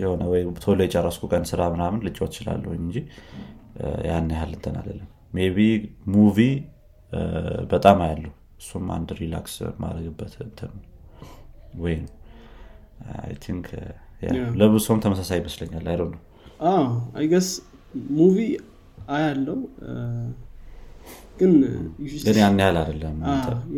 የሆነ 0.01 0.23
ወይ 0.33 0.43
ቶሎ 0.65 0.79
የጨረስኩ 0.87 1.25
ቀን 1.33 1.45
ስራ 1.51 1.61
ምናምን 1.75 2.01
ልጫወት 2.07 2.33
እችላለሁ 2.35 2.71
እንጂ 2.79 2.97
ያን 4.09 4.29
ያህል 4.35 4.53
እንትን 4.57 4.77
አይደለም 4.81 5.09
maybe 5.57 5.67
movie 6.15 6.39
በጣም 7.73 7.99
አያለሁ። 8.05 8.33
እሱም 8.61 8.87
አንድ 8.97 9.11
relax 9.21 9.55
ማደርግበት 9.83 10.33
way 11.83 11.95
ነው። 12.03 12.15
think 13.45 13.67
ለብዙ 14.61 14.81
ሰውም 14.87 15.01
ተመሳሳይ 15.05 15.39
ይመስለኛል። 15.41 15.87
አይ 15.91 15.97
ነው 16.07 16.21
I 17.21 17.25
guess 17.25 17.49
movie 18.17 18.37
አያለው 19.09 19.59
ግን 21.41 21.53
ግን 22.25 22.37
ያን 22.41 22.59
ያህል 22.63 22.77
አይደለም 22.81 23.17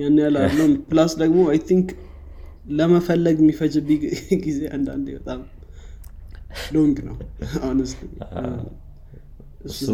ያን 0.01 0.17
ያህል 0.23 0.37
አይደለም። 0.41 0.73
plus 0.89 1.13
ደግሞ 1.23 1.41
I 1.53 1.61
think 1.69 1.89
ለመፈለግ 2.71 3.37
የሚፈጅብኝ 3.43 4.03
ጊዜ 4.45 4.61
አንዳንዴ 4.77 5.07
በጣም 5.19 5.41
long 6.75 6.97
ነው። 7.09 7.17
honest 7.63 7.93
እሱ 9.69 9.87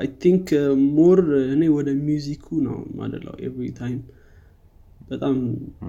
I 0.00 0.08
think 0.22 0.48
more 0.96 1.20
እኔ 1.52 1.62
ወደ 1.76 1.88
music 2.02 2.33
ኩ 2.33 2.46
ነው 2.66 2.76
ማደላው 2.98 3.36
every 3.46 3.68
time። 3.78 4.00
በጣም 5.10 5.34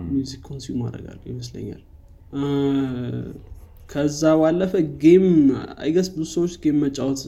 music 0.10 0.42
consume 0.48 0.80
አደርጋለሁ 0.88 1.26
ይመስለኛል። 1.32 1.82
ከዛ 3.92 4.22
ባለፈ 4.40 4.74
game 5.04 5.28
I 5.82 5.86
guess 5.86 6.08
ብዙ 6.14 6.26
ሰዎች 6.36 6.54
game 6.64 6.78
መጫወት 6.84 7.22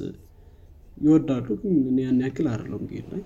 ይወዳሉ 0.98 1.48
ግን 1.62 1.76
ያን 2.04 2.18
ያክል 2.26 2.48
አይደለም 2.54 2.84
game 2.92 3.08
ላይ 3.14 3.22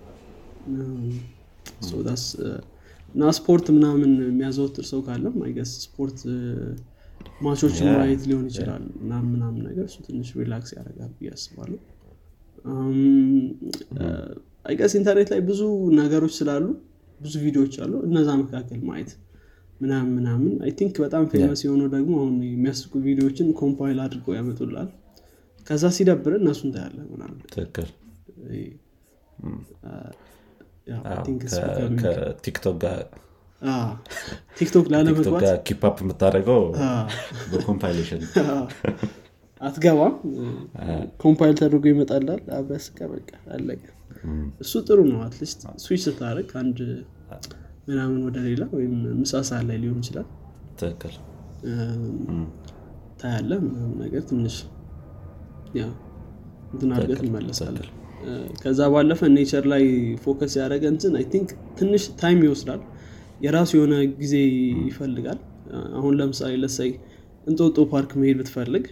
እና 3.16 3.32
ስፖርት 3.38 3.66
ምናምን 3.76 4.12
የሚያዘወትር 4.24 4.86
ሰው 4.92 5.00
ካለም 5.08 5.36
I 5.46 5.50
guess 5.50 5.72
ስፖርት 5.84 6.20
match 7.46 7.65
ኦችን 7.65 7.88
ማየት 7.94 8.24
ሊሆን 8.30 8.46
ይችላል 8.50 8.84
ምናምን 9.02 9.28
ምናምን 9.34 9.60
ነገር 9.68 9.86
እሱ 9.90 9.98
ትንሽ 10.08 10.30
relax 10.40 10.72
ያደርጋል 10.78 11.12
ብዬ 11.18 11.30
አስባለሁ። 11.36 11.80
I 14.66 14.70
guess 14.70 14.94
ኢንተርኔት 15.00 15.30
ላይ 15.34 15.42
ብዙ 15.50 15.62
ነገሮች 16.00 16.34
ስላሉ 16.40 16.66
ብዙ 17.20 17.34
ቪዲዮዎች 17.46 17.76
አሉ 17.84 17.94
እነዛ 18.08 18.30
መካከል 18.42 18.80
ማየት 18.90 19.12
ምናምን 19.82 20.12
ምናምን 20.18 20.52
I 20.66 20.72
think 20.80 20.96
በጣም 21.04 21.24
famous 21.32 21.62
የሆነው 21.66 21.88
ደግሞ 21.96 22.14
አሁን 22.22 22.36
የሚያስቁ 22.48 22.92
ቪዲዮዎችን 23.08 23.48
compile 23.62 23.98
አድርገው 24.04 24.36
ያመጡልሃል። 24.40 24.90
ከዛ 25.68 25.92
ሲደብር 25.98 26.34
እነሱን 26.40 26.72
ታያለህ 26.76 26.98
ምናምን 27.12 27.40
ከቲክቶክ 32.02 32.78
ጋር 32.84 33.00
ቲክቶክ 34.58 34.86
ላለመግባት 34.94 35.44
keep 35.68 35.88
up 35.88 35.98
የምታደርገው 36.04 36.62
በ 37.52 37.62
compilation 37.62 38.22
አትገባም 39.62 40.16
compile 41.24 41.54
ተደርጎ 41.60 41.86
ይመጣልሃል 41.92 42.42
አብረህ 42.58 42.80
ስቀህ 42.86 43.08
በቃ 43.12 43.30
አለቀ 43.56 43.84
እሱ 44.64 44.74
ጥሩ 44.88 45.00
ነው 45.12 45.20
at 45.28 45.37
least 45.37 45.62
switch 45.84 46.02
ስታደርግ 46.08 46.50
አንድ 46.62 46.80
ምናምን 47.88 48.20
ወደ 48.28 48.38
ሌላ 48.48 48.64
ወይም 48.76 48.94
ምሳ 49.22 49.42
ሰዓት 49.50 49.66
ላይ 49.70 49.78
ሊሆን 49.84 49.98
ይችላል 50.04 50.28
ትክክል 50.80 51.16
ታያለህ 53.22 53.52
ምናምን 53.66 53.98
ነገር 54.04 54.24
ትንሽ 54.30 54.56
እንትን 56.74 56.92
አድርገህ 56.96 57.20
ትመለሳለህ 57.22 57.90
ከዛ 58.62 58.82
ባለፈ 58.94 59.22
nature 59.34 59.66
ላይ 59.74 59.84
focus 60.24 60.54
ያደረገ 60.60 60.84
እንትን 60.94 61.14
I 61.20 61.26
think 61.34 61.50
ትንሽ 61.80 62.04
time 62.22 62.40
ይወስዳል። 62.48 62.82
የራሱ 63.46 63.72
የሆነ 63.78 63.94
ጊዜ 64.20 64.36
ይፈልጋል። 64.90 65.40
አሁን 65.98 66.14
ለምሳሌ 66.20 66.54
let's 66.64 66.81
say 66.81 66.92
እንጦጦ 67.48 67.78
ፓርክ 67.94 68.12
መሄድ 68.20 68.38
ብትፈልግ 68.42 68.86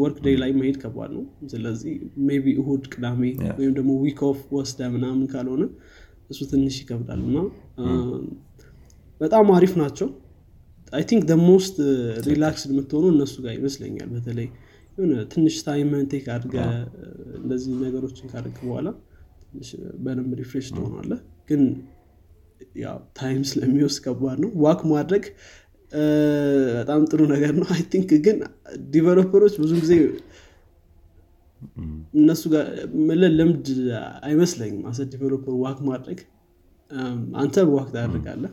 work 0.00 0.18
day 0.24 0.36
ላይ 0.42 0.50
መሄድ 0.58 0.76
ከባድ 0.82 1.10
ነው። 1.16 1.22
ስለዚህ 1.52 1.94
ሜቢ 2.38 2.52
እሁድ 2.60 2.82
ቅዳሜ 2.92 3.22
ወይም 3.58 3.72
ደግሞ 3.78 3.92
week 4.04 4.20
off 4.28 4.40
ወስደህ 4.56 4.88
ምናምን 4.94 5.24
ካልሆነ 5.32 5.62
እሱ 6.30 6.40
ትንሽ 6.50 6.76
ይከብዳል። 6.82 7.22
እና 7.28 7.38
በጣም 9.20 9.46
አሪፍ 9.56 9.72
ናቸው። 9.80 10.08
I 10.92 11.02
think 11.08 11.22
most 11.44 11.76
relax 12.28 12.62
የምትሆነው 12.68 13.10
እነሱ 13.14 13.34
ጋር 13.44 13.52
ይመስለኛል። 13.58 14.08
በተለይ 14.14 14.48
ትንሽ 15.32 15.56
time 15.66 15.93
ን 15.93 16.06
take 16.12 16.26
አድርገህ 16.34 16.56
እንደዚህ 17.50 17.72
ነገሮችን 17.84 18.28
ካደረግህ 18.32 18.58
በኋላ 18.64 18.88
በደንብ 20.02 20.32
refresh 20.40 20.66
ትሆናለህ 20.74 21.12
ግን 21.48 21.62
ያው 22.80 22.98
time 23.18 23.40
ስለሚወስድ 23.50 24.00
ከባድ 24.04 24.38
ነው። 24.42 24.50
walk 24.64 24.80
ማድረግ 24.90 25.24
በጣም 26.76 27.00
ጥሩ 27.10 27.20
ነገር 27.32 27.52
ነው። 27.56 27.66
I 27.74 27.82
think 27.92 28.10
ግን 28.26 28.36
developer 28.92 29.35
ኦች 29.35 29.54
ብዙ 29.62 29.72
ጊዜ 29.82 29.94
እነሱ 32.18 32.42
ጋር 32.52 32.66
ልምድ 33.38 33.66
አይመስለኝም። 34.28 34.84
as 34.90 35.08
a 35.12 35.16
developer 35.16 35.56
walk 35.64 35.80
ማድረግ። 35.88 36.20
አንተ 37.40 37.64
walk 37.74 37.88
ታደርጋለህ 37.96 38.44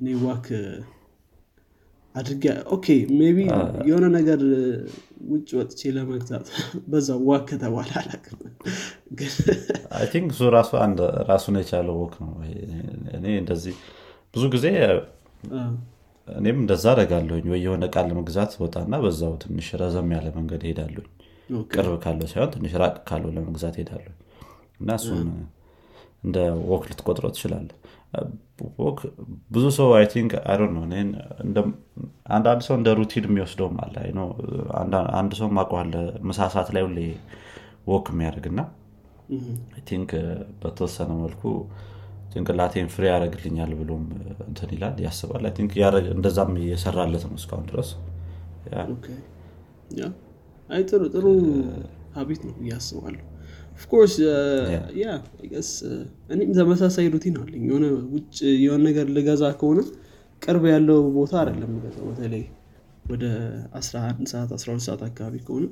እኔ 0.00 0.14
walk 0.24 0.46
አድርጌ 2.14 2.44
okay 2.74 2.86
maybe 3.18 3.38
የሆነ 3.88 4.06
ነገር 4.16 4.40
ውጭ 5.30 5.48
ወጥቼ 5.58 5.80
ለመግዛት 5.96 6.46
በዛ 6.90 7.08
walk 7.28 7.44
ከተባለ 7.50 7.90
አላቅም 8.00 8.40
think 10.12 10.28
እሱ 10.34 10.42
ራሱን 11.30 11.56
የቻለው 11.60 11.96
walk 12.02 12.14
ነው። 12.22 12.32
እኔ 13.16 13.26
እንደዚህ 13.42 13.76
ብዙ 14.34 14.44
ጊዜ 14.54 14.66
እኔም 16.28 16.58
እንደዛ 16.62 16.84
አደርጋለሁኝ። 16.92 17.46
ወይ 17.52 17.60
የሆነ 17.64 17.84
እቃ 17.94 18.06
ለመግዛት 18.10 18.52
ወጣና 18.62 19.00
በዛው 19.04 19.32
ትንሽ 19.42 19.68
ረዘም 19.80 20.10
ያለ 20.16 20.28
መንገድ 20.36 20.62
ሄዳለሁኝ 20.68 21.08
ቅርብ 21.72 21.94
ካለው 22.04 22.28
ሳይሆን 22.32 22.52
ትንሽ 22.54 22.72
ራቅ 22.82 22.94
ካለው 23.08 23.30
ለመግዛት 23.36 23.74
ሄዳለሁ 23.80 24.12
እና 24.80 24.90
እሱን 25.00 25.26
እንደ 26.24 26.36
walk 26.70 26.84
ልትቆጥረው 26.90 27.32
ትችላለህ 27.34 27.68
ብዙ 29.54 29.64
ሰው 29.76 29.88
I 29.96 30.04
think 30.12 30.32
አይ 30.44 30.58
ነው 30.76 30.84
አንዳንድ 32.34 32.60
ሰው 32.66 32.74
እንደ 32.78 32.88
routine 32.98 33.24
የሚወስደውም 33.28 33.76
አለ 33.84 33.94
አንድ 35.20 35.32
ሰው 35.40 35.48
አውቃለሁ 35.58 35.94
ምሳ 36.28 36.45
ሰዓት 36.45 36.68
ላይ 36.76 36.84
ሁሌ 36.88 36.98
walk 37.92 38.08
የሚያደርግ 38.12 38.47
እና 38.47 38.60
think 39.88 40.10
በተወሰነ 40.62 41.10
መልኩ 41.22 41.42
ጭንቅላቴን 42.32 42.86
free 42.92 43.04
ያደርግልኛል 43.10 43.72
ብሎም 43.80 44.04
እንትን 44.46 44.70
ይላል 44.76 44.94
ያስባል። 45.04 45.46
think 45.56 45.72
እንደዛም 46.14 46.52
እየሰራለት 46.62 47.24
ነው 47.28 47.36
እስካሁን 47.40 47.66
ድረስ። 47.70 47.90
ጥሩ 50.88 51.02
ጥሩ 51.14 51.26
habit 52.16 52.42
ነው 52.46 52.54
ብዬ 52.58 52.70
አስባለሁ 52.78 53.20
of 53.72 53.83
course 53.83 54.14
yeah 54.98 55.06
guess 55.50 55.70
እኔም 56.32 56.50
ተመሳሳይ 56.58 57.06
routine 57.12 57.36
አለኝ። 57.42 57.62
የሆነ 57.68 57.84
ውጭ 58.12 58.36
የሆነ 58.62 58.80
ነገር 58.88 59.06
ልገዛ 59.16 59.44
ከሆነ 59.60 59.80
ቅርብ 60.42 60.64
ያለው 60.70 61.00
ቦታ 61.16 61.32
አይደለም 61.40 61.70
የምገዛው። 61.70 62.06
በተለይ 62.10 62.44
ወደ 63.10 63.24
11 63.78 64.24
ሰዓት 64.32 64.50
12 64.56 64.86
ሰዓት 64.86 65.02
አካባቢ 65.08 65.36
ከሆነ 65.46 65.64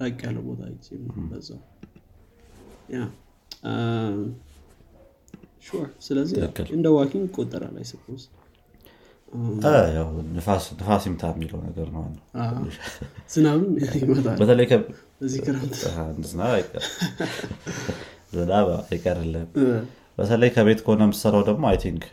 ራቅ 0.00 0.18
ያለ 0.26 0.38
ቦታ 0.46 0.60
ሄጄ 0.70 0.88
በዛው 1.30 1.60
yeah 2.94 3.00
sure። 5.66 5.86
ስለዚህ 6.06 6.36
እንደ 6.74 6.86
walking 6.96 7.26
ይቆጠራል 7.28 7.76
I 7.78 7.86
suppose። 7.90 8.22
እ፣ 9.32 9.70
ያው 9.94 10.08
ንፋስ 10.32 10.64
ይምታ 11.06 11.22
የሚለው 11.32 11.60
ነገር 11.68 11.86
ነው 11.94 12.02
ዝናብም 13.32 13.64
ይመጣል። 14.00 14.36
በተለይ 14.42 14.66
ዝናብ 16.26 16.52
አይቀር- 16.54 16.88
ዝናብ 18.34 18.68
አይቀርልም 18.86 19.48
በተለይ 20.18 20.50
ከቤት 20.54 20.80
ከሆነ 20.84 21.02
የምትሰራው 21.06 21.42
ደግሞ 21.48 21.64
I 21.70 21.78
think 21.82 22.04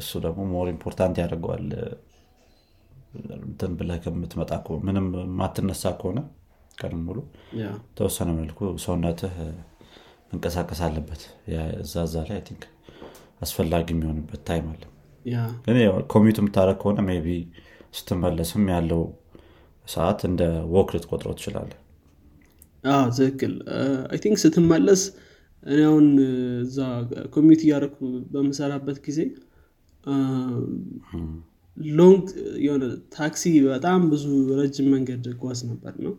እሱ 0.00 0.10
ደግሞ 0.26 0.42
more 0.52 0.66
important 0.72 1.16
ያደርገዋል። 1.22 1.66
እንትን 3.42 3.72
ብለህ 3.78 3.98
ከምትመጣ 4.04 4.52
ከሆነ- 4.64 4.84
ምንም 4.86 5.06
የማትነሳ 5.20 5.82
ከሆነ 5.98 6.18
ቀን 6.78 6.94
ሙሉ 7.06 7.18
ተወሰነ 7.96 8.28
መልኩ 8.38 8.60
ሰውነትህ 8.84 9.34
መንቀሳቀስ 10.30 10.80
አለበት። 10.86 11.22
yeah- 11.52 11.74
እዛ 11.82 11.94
እዛ 12.06 12.16
ላይ 12.28 12.36
I 12.36 12.44
think 12.46 12.62
አስፈላጊ 13.40 13.86
የሚሆንበት 13.94 14.42
time 14.48 14.66
አለ። 14.72 14.82
ግን 15.66 15.76
commute 16.12 16.38
የምታደርግ 16.40 16.78
ከሆነ 16.82 16.98
maybe 17.24 17.36
ስትመለስም 17.94 18.64
ያለው 18.72 19.02
ሰዓት 19.86 20.20
እንደ 20.28 20.42
walk 20.74 20.90
ልትቆጥረው 20.94 21.34
ትችላለህ። 21.38 21.78
አዎ 21.78 21.81
ትክክል። 23.16 23.52
I 24.10 24.18
think 24.22 24.36
ስትመለስ 24.44 25.02
እኔ 25.62 25.80
አሁን 25.88 26.06
እዛ 26.64 26.78
commute 27.34 27.60
እያደረኩ 27.66 27.96
በምሰራበት 28.32 28.96
ጊዜ 29.06 29.18
long 31.96 32.24
የሆነ 32.64 32.84
ታክሲ 33.16 33.42
በጣም 33.68 34.00
ብዙ 34.10 34.24
ረጅም 34.58 34.88
መንገድ 34.94 35.24
እጓዝ 35.42 35.60
ነበር 35.70 35.94
ነው 36.06 36.14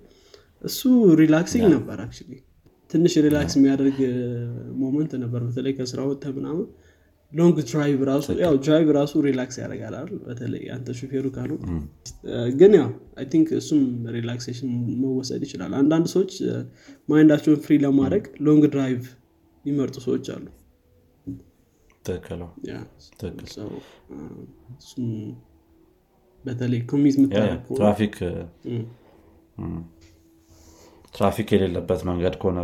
እሱ 0.63 0.81
relaxing 1.21 1.65
ነበር 1.75 1.97
actually 2.03 2.37
ትንሽ 2.91 3.13
relax 3.25 3.53
የሚያደርግ 3.57 3.97
moment 4.81 5.11
ነበር 5.23 5.41
በተለይ 5.47 5.73
ከስራ 5.77 6.01
ወጥተህ 6.09 6.33
ምናምን 6.37 6.65
long 7.33 7.57
drive 7.69 7.99
ራሱ 8.09 8.25
ያው 8.41 8.53
drive 8.65 8.87
ራሱ 8.97 9.13
relax 9.27 9.55
ያደርጋል 9.61 9.93
አይደል? 9.99 10.17
በተለይ 10.25 10.63
አንተ 10.75 10.87
ሹፌሩ 10.99 11.25
ካሉ 11.35 11.51
ግን 12.59 12.73
ያው 12.79 12.89
I 13.19 13.25
think 13.31 13.47
እሱም 13.59 13.81
relaxation 14.17 14.71
መወሰድ 15.03 15.41
ይችላል። 15.47 15.71
አንዳንድ 15.79 16.07
ሰዎች 16.13 16.33
mind 17.09 17.25
ኣቸውን 17.25 17.61
free 17.65 17.77
ለማድረግ 17.85 18.25
long 18.47 18.65
drive 18.75 19.01
የሚመርጡ 19.65 19.95
ሰዎች 20.07 20.27
አሉ። 20.35 20.45
በተለይ 26.45 26.81
commute 26.91 27.15
ትራፊክ 27.77 28.15
ትራፊክ 31.15 31.49
የሌለበት 31.55 32.01
መንገድ 32.09 32.35
ከሆነ 32.41 32.59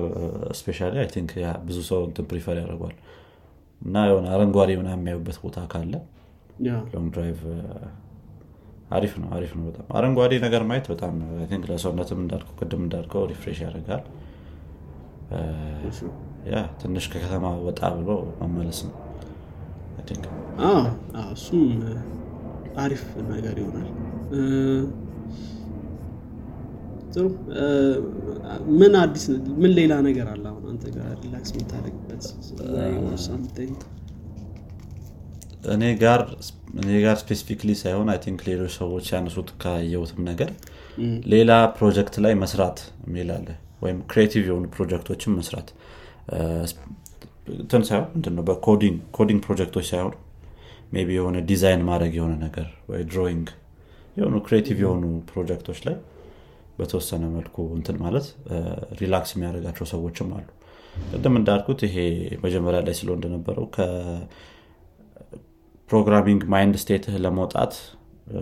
yeah 1.44 1.50
ብዙ 1.68 1.78
ሰው 1.90 2.00
prefer 2.32 2.58
ያደርጓል 2.62 2.96
እና 3.82 3.98
የሆነ 4.08 4.26
አረንጓዴ 4.34 4.72
ምናምን 4.80 5.02
የሚያዩበት 5.02 5.38
ቦታ 5.44 5.60
ካለ 5.72 5.94
long 6.94 7.10
drive 7.14 7.42
አሪፍ 8.96 9.14
ነው 9.22 9.30
አሪፍ 9.36 9.52
ነው 9.58 9.64
በጣም። 9.68 9.86
አረንጓዴ 9.98 10.34
ነገር 10.46 10.62
ማየት 10.70 10.88
በጣም 10.92 11.16
think 11.50 11.66
ለሰውነትም 11.72 12.20
እንዳልከው 12.24 12.56
ቅድም 12.60 12.82
እንዳልከው 12.86 13.24
refresh 13.32 13.60
ያደርጋል። 13.66 14.04
yeah 16.50 16.60
ትንሽ 16.82 17.06
ከከተማ 17.12 17.46
ወጣ 17.66 17.82
ብሎ 17.98 18.10
መመለስ 18.42 18.80
ነው። 18.88 18.96
እሱም 21.34 21.64
አሪፍ 22.78 23.04
ነገር 23.30 23.56
ይሆናል 23.62 23.90
ጥሩ? 27.14 27.26
ምን 28.80 28.94
አዲስ 29.02 29.24
ምን 29.62 29.72
ሌላ 29.80 29.94
ነገር 30.08 30.28
አለ 30.34 30.44
አሁን 30.52 30.66
አንተ 30.72 30.84
ጋር 30.96 31.08
relax 31.24 31.52
የምታደርግበት? 31.54 32.24
እኔ 35.74 35.84
ጋር 36.04 36.22
እኔ 36.82 36.90
ጋር 37.06 37.16
specifically 37.22 37.72
ሳይሆን 37.82 38.10
I 38.14 38.20
think 38.26 38.42
ሌሎች 38.50 38.74
ሰዎች 38.78 39.08
ያነሱት 39.14 39.50
ካየሁትም 39.62 40.22
ነገር 40.30 40.52
ሌላ 41.34 41.52
ፕሮጀክት 41.78 42.16
ላይ 42.26 42.34
መስራት 42.44 42.78
የሚል 43.08 43.32
አለ 43.32 43.48
ወይም 43.82 44.00
creative 44.12 44.44
የሆኑ 44.50 44.66
ፕሮጀክቶችን 44.76 45.36
መስራት። 45.40 45.68
እንትን 47.56 47.84
ሳይሆን 47.88 48.08
ምንድን 48.16 48.34
ነው 48.38 48.44
በ 48.50 48.62
coding 48.62 48.98
coding 49.18 49.42
ፕሮጀክቶች 49.46 49.86
ሳይሆን 49.92 50.16
ቢ 51.00 51.14
የሆነ 51.16 51.38
ዲዛይን 51.50 51.82
ማድረግ 51.90 52.14
የሆነ 52.20 52.34
ነገር 52.44 52.68
ወይ 52.92 53.02
drawing 53.12 53.48
የሆኑ 54.18 54.36
creative 54.48 54.78
የሆኑ 54.86 55.04
ፕሮጀክቶች 55.32 55.80
ላይ 55.88 55.96
በተወሰነ 56.80 57.24
መልኩ 57.36 57.58
እንትን 57.78 57.98
ማለት 58.04 58.26
relax 59.00 59.32
የሚያደርጋቸው 59.36 59.86
ሰዎችም 59.92 60.30
አሉ። 60.38 60.48
ቅድም 61.12 61.36
እንዳልኩት 61.40 61.80
ይሄ 61.88 61.98
መጀመሪያ 62.44 62.80
ላይ 62.86 62.96
ስለ 62.98 63.10
እንደነበረው 63.18 63.66
ከ 65.88 65.96
programming 65.96 66.42
mind 66.54 66.76
state 66.82 67.06
ህ 67.06 67.16
ለመውጣት 67.24 67.74
እ፣ 68.32 68.40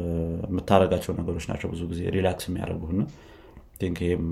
የምታደርጋቸው 0.47 1.11
ነገሮች 1.19 1.45
ናቸው 1.49 1.67
ብዙ 1.73 1.81
ጊዜ 1.91 2.01
relax 2.15 2.45
የሚያደርጉ 2.49 3.01
I 3.79 3.82
think 3.82 3.97
ይህም 4.05 4.25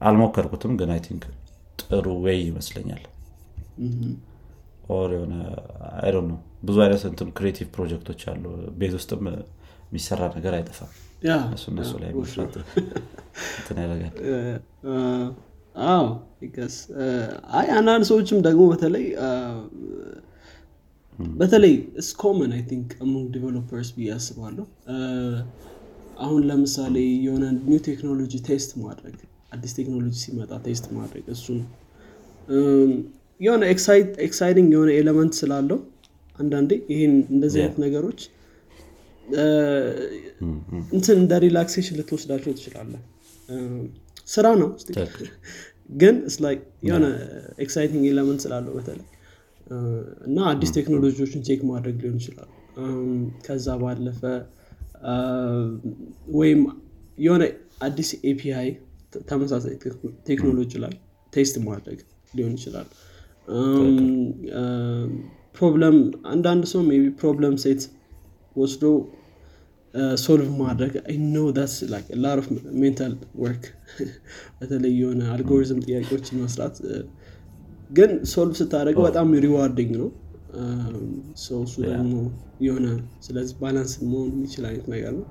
አልሞከርኩትም 0.00 0.72
ግን 0.80 0.90
I 0.94 1.00
think 1.04 1.24
ጥሩ 1.82 2.06
way 2.24 2.38
ይመስለኛል። 2.48 3.02
or 4.92 5.10
የሆነ 5.14 5.34
I 6.00 6.10
know 6.24 6.32
ብዙ 6.62 6.76
አይነት 6.84 7.02
እንትን 7.08 7.28
creative 7.36 7.68
ፕሮጀክቶች 7.74 8.20
አሉ። 8.32 8.44
ቤት 8.80 8.94
ውስጥም 8.98 9.22
የሚሰራ 9.86 10.20
ነገር 10.36 10.52
አይጠፋም 10.58 10.90
yeah 11.22 11.32
እነሱ 11.68 11.92
ላይ 12.02 12.10
መስራት 12.16 12.54
እንትን 13.52 13.76
ያደርጋል። 13.82 14.14
አዎ 15.74 16.04
I 16.44 16.49
guess 16.49 16.76
I 17.58 17.66
አንዳንድ 17.76 18.04
ሰዎችም 18.10 18.38
ደግሞ 18.46 18.62
በተለይ 18.72 19.04
በተለይ 21.36 21.74
it's 22.00 22.10
common 22.20 22.50
I 22.56 22.62
think 22.70 22.90
among 23.02 23.26
developers 23.34 23.90
ብዬ 23.96 24.08
አስባለሁ። 24.16 24.64
አሁን 26.24 26.40
ለምሳሌ 26.48 26.96
የሆነ 27.26 27.44
new 27.62 27.80
technology 27.88 28.32
test 28.48 28.70
ማድረግ 28.82 29.16
አዲስ 29.54 29.72
ቴክኖሎጂ 29.78 30.14
ሲመጣ 30.22 30.52
test 30.66 30.84
ማድረግ 30.96 31.24
እሱን 31.34 31.60
የሆነ 33.40 33.62
exciting 34.24 34.68
የሆነ 34.74 34.90
element 34.98 35.34
ስላለው 35.40 35.78
አንዳንዴ 36.38 36.72
ይህን 36.92 37.14
እንደዚህ 37.34 37.60
አይነት 37.62 37.78
ነገሮች 37.84 38.20
እንትን 40.92 41.16
እንደ 41.18 41.32
relaxation 41.44 41.96
ልትወስዳቸው 41.98 42.52
ትችላለህ። 42.56 43.00
እም፣ 43.48 43.82
ስራ 44.28 44.46
ነው 44.60 44.68
ግን 45.94 46.16
የሆነ 46.86 47.06
exciting 47.64 48.04
element 48.10 48.40
ስላለው 48.44 48.72
በተለይ። 48.76 49.08
እና 50.26 50.38
አዲስ 50.50 50.70
ቴክኖሎጂዎችን 50.76 51.40
check 51.46 51.60
ማድረግ 51.70 51.96
ሊሆን 52.02 52.18
ይችላል። 52.20 52.50
ከዛ 53.44 53.66
ባለፈ 53.80 54.20
ወይም 56.36 56.60
የሆነ 57.18 57.42
አዲስ 57.82 58.10
API 58.28 58.68
ተመሳሳይ 59.26 59.74
ቴክ- 59.82 59.98
ቴክኖሎጂ 60.28 60.72
ላይ 60.84 60.94
test 61.32 61.56
ማድረግ 61.66 61.98
ሊሆን 62.32 62.54
ይችላል። 62.58 62.86
problem 65.56 65.96
አንዳንድ 66.30 66.64
ሰው 66.70 66.82
ቢ 66.92 67.10
problem 67.18 67.54
set 67.64 67.82
ወስዶ 68.56 68.84
solve 70.20 70.50
ማድረግ 70.60 70.92
know 71.26 71.42
that's 71.56 71.72
a 72.22 72.26
lot 72.26 72.38
of 72.42 72.46
mental 72.80 73.14
work 73.42 73.64
በተለይ 74.58 74.92
የሆነ 75.00 75.22
አልጎሪዝም 75.34 75.80
ጥያቄዎችን 75.86 76.36
መስራት 76.42 76.76
እ፣ 76.86 77.00
ግን 77.90 78.10
solve 78.32 78.54
ስታደርገው 78.60 79.04
በጣም 79.08 79.26
rewarding 79.44 79.92
ነው. 80.00 80.08
so 81.42 81.58
እሱ 81.66 81.74
ደግሞ 81.86 82.14
የሆነ 82.64 82.86
ስለዚህ 83.26 83.54
balance 83.60 83.92
መሆን 84.04 84.30
የሚችል 84.34 84.64
አይነት 84.68 84.86
ነገር 84.92 85.12
ነው. 85.18 85.26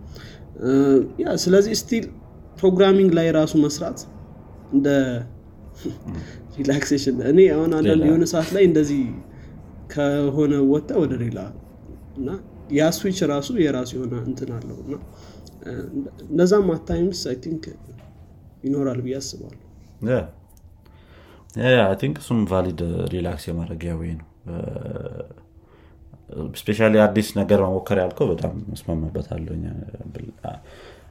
yeah 1.22 1.36
ስለዚህ 1.44 1.74
still 1.82 2.06
programming 2.58 3.12
ላይ 3.18 3.28
ራሱ 3.38 3.54
መስራት 3.64 4.00
እንደ 4.72 4.88
relaxation 6.58 7.18
እኔ 7.30 7.40
አሁን 7.54 7.72
አንዳንድ 7.78 8.04
የሆነ 8.08 8.24
ሰዓት 8.32 8.50
ላይ 8.56 8.64
እንደዚህ 8.70 9.02
ከሆነ 9.94 10.54
ወጣ 10.72 10.90
ወደ 11.02 11.14
ሌላ 11.24 11.40
እና 12.20 12.30
ያ 12.74 12.90
ስዊች 12.96 13.20
ራሱ 13.32 13.50
የራሱ 13.62 13.92
የሆነ 13.98 14.16
እንትን 14.28 14.50
አለው 14.58 14.78
እና 14.84 14.94
እ፣ 15.64 15.72
እንደዛም 16.28 16.68
at 16.76 16.89
times 16.89 17.22
I 17.28 17.38
think 17.44 17.64
ይኖራል 18.64 19.00
ብዬ 19.04 19.16
አስባለሁ። 19.20 19.60
think 22.00 22.18
እሱም 22.22 22.40
valid 22.50 22.82
relax 23.14 23.46
የማድረጊያ 23.48 23.94
way 24.00 24.12
ነው. 24.16 24.28
especially 26.60 26.96
አዲስ 27.04 27.30
ነገር 27.38 27.60
መሞከር 27.66 27.98
ያልከው 28.02 28.28
በጣም 28.30 28.54
እስማማበታለሁ 28.70 29.54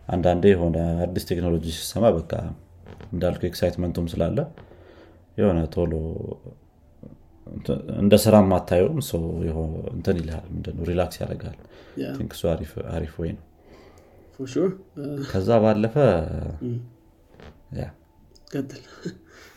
አንዳንዴ 0.08 0.44
የሆነ 0.52 0.76
አዲስ 1.04 1.24
ቴክኖሎጂ 1.28 1.64
ሲሰማ 1.76 2.04
በቃ 2.16 2.32
እንዳልኩ 3.12 3.42
excitement 3.48 3.90
ኡም 3.90 4.06
ስላለ 4.12 4.38
የሆነ 5.38 5.58
ቶሎ 5.74 5.92
እንደ 7.98 8.14
ስራ 8.24 8.35
ማታየውም 8.48 8.98
so 9.08 9.22
እንትን 9.92 10.16
ይልሃል 10.20 10.46
ምንድነው 10.55 10.85
relax 10.90 11.16
ያደርጋል 11.22 11.57
እሱ 12.26 12.42
አሪፍ- 12.50 12.83
way 13.18 13.30
ነው። 13.37 13.44
For 14.37 14.46
sure. 14.48 14.70
ከዛ 15.31 15.48
ባለፈ 15.62 15.94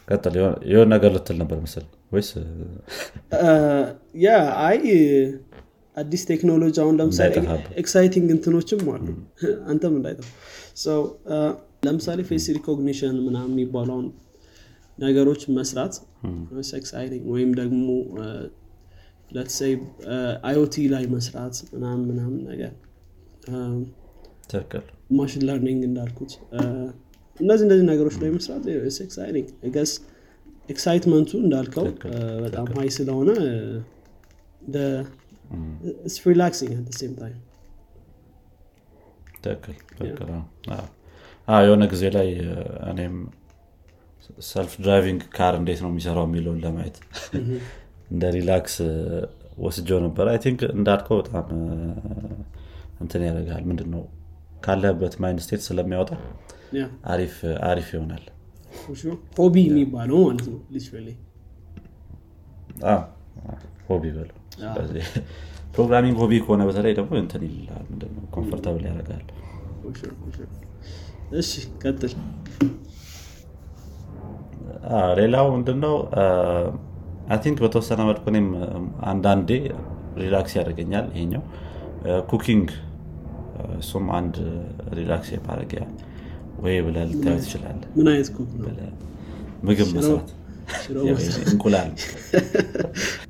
ቀጥል። 0.07 0.35
የሆነ 0.71 0.87
ነገር 0.93 1.11
ልትል 1.15 1.37
ነበር 1.41 1.57
ምስል 1.61 1.85
ወይስ? 2.11 2.29
yeah 4.23 4.33
I 4.65 4.79
አዲስ 5.97 6.21
ቴክኖሎጂ 6.29 6.75
አሁን 6.83 6.95
ለምሳሌ 6.99 7.33
exciting 7.81 8.29
እንትኖችም 8.35 8.81
አሉ። 8.93 9.07
አንተም 9.71 9.95
እንዳይጠፋ። 9.99 10.29
So, 10.83 10.93
ለምሳሌ 11.85 12.19
face 12.29 12.45
recognition 12.57 13.15
ምናምን 13.25 13.53
የሚባለውን 13.55 14.05
ነገሮች 14.97 15.41
መስራት 15.49 15.93
exciting 16.75 17.23
ወይም 17.31 17.51
ደግሞ 17.51 17.87
let's 19.35 19.59
say 19.59 19.73
IoT 20.43 20.75
ላይ 20.93 21.05
መስራት 21.07 21.55
ምናምን 21.73 22.03
ምናምን 22.09 22.39
ነገር. 22.43 22.73
ትክክል. 24.51 24.83
machine 25.11 25.43
learning 25.47 25.81
እንዳልኩት 25.89 26.31
እነዚህ 27.39 27.63
እነዚህ 27.67 27.85
ነገሮች 27.91 28.15
ላይ 28.21 28.29
መስራት 28.29 28.65
exciting 29.01 29.47
guess 29.75 29.93
excitement 30.69 31.21
ኡ 31.21 31.31
እንዳልከው 31.45 31.85
uh, 31.85 32.35
በጣም 32.43 32.67
high 32.77 32.89
ስለሆነ 32.89 33.29
relaxing 36.27 36.71
at 36.77 36.95
same 36.99 37.13
time 37.13 37.39
ትክክል 39.43 40.29
የሆነ 41.63 41.83
ጊዜ 41.85 42.03
ላይ 42.15 42.29
እኔም 42.91 43.15
self 44.47 44.73
driving 44.81 45.21
car 45.35 45.53
እንዴት 45.59 45.79
ነው 45.83 45.89
የሚሰራው 45.91 46.25
የሚለውን 46.27 46.59
ለማየት 46.63 46.97
እንደ 48.11 48.23
relax 48.35 48.75
ወስጀው 49.57 49.99
ነበር። 50.05 50.25
I 50.31 50.37
think 50.43 50.61
እንዳልከው 50.75 51.17
በጣም 51.21 51.47
እንትን 53.03 53.23
ያደርጋል 53.27 53.63
ምንድን 53.69 53.89
ነው 53.95 54.03
ካለህበት 54.65 55.13
mind 55.23 55.41
state 55.45 55.61
ስለሚያወጣ 55.67 56.11
አሪፍ 57.13 57.35
አሪፍ 57.69 57.89
ይሆናል። 57.95 58.23
hobby 59.37 59.55
የሚባለው 59.67 60.21
ማለት 60.25 60.47
ነው 60.47 60.59
hobby 63.89 64.03
በለው 64.15 64.37
programming 65.75 66.15
hobby 66.21 66.33
ከሆነ 66.43 66.61
በተለይ 66.69 66.93
ደግሞ 66.97 67.11
እንትን 67.21 67.43
ይላል 67.49 67.85
ምንድነው? 67.91 68.23
comfortable 68.35 68.83
ያደርጋል 68.89 69.23
እሺ 71.39 71.51
ቀጥል 71.81 72.13
ሌላው 75.19 75.45
ምንድነው? 75.53 75.95
I 77.27 77.37
think 77.43 77.57
በተወሰነ 77.63 78.01
መልኩ 78.09 78.23
እኔም 78.31 78.47
አንዳንዴ 79.05 79.49
relax 80.17 80.53
ያደርገኛል 80.59 81.05
ይሄኛው። 81.13 81.43
cooking 82.31 82.67
እሱም 83.79 84.05
አንድ 84.17 84.35
relax 84.99 85.29
የማድረጊያ 85.35 85.81
way 86.63 86.75
ብለህ 86.85 87.05
ልታየው 87.11 87.35
ትችላለህ። 87.43 87.89
ምግብ 89.63 89.89
መስራት። 89.95 90.29
እንቁላል። 91.45 91.89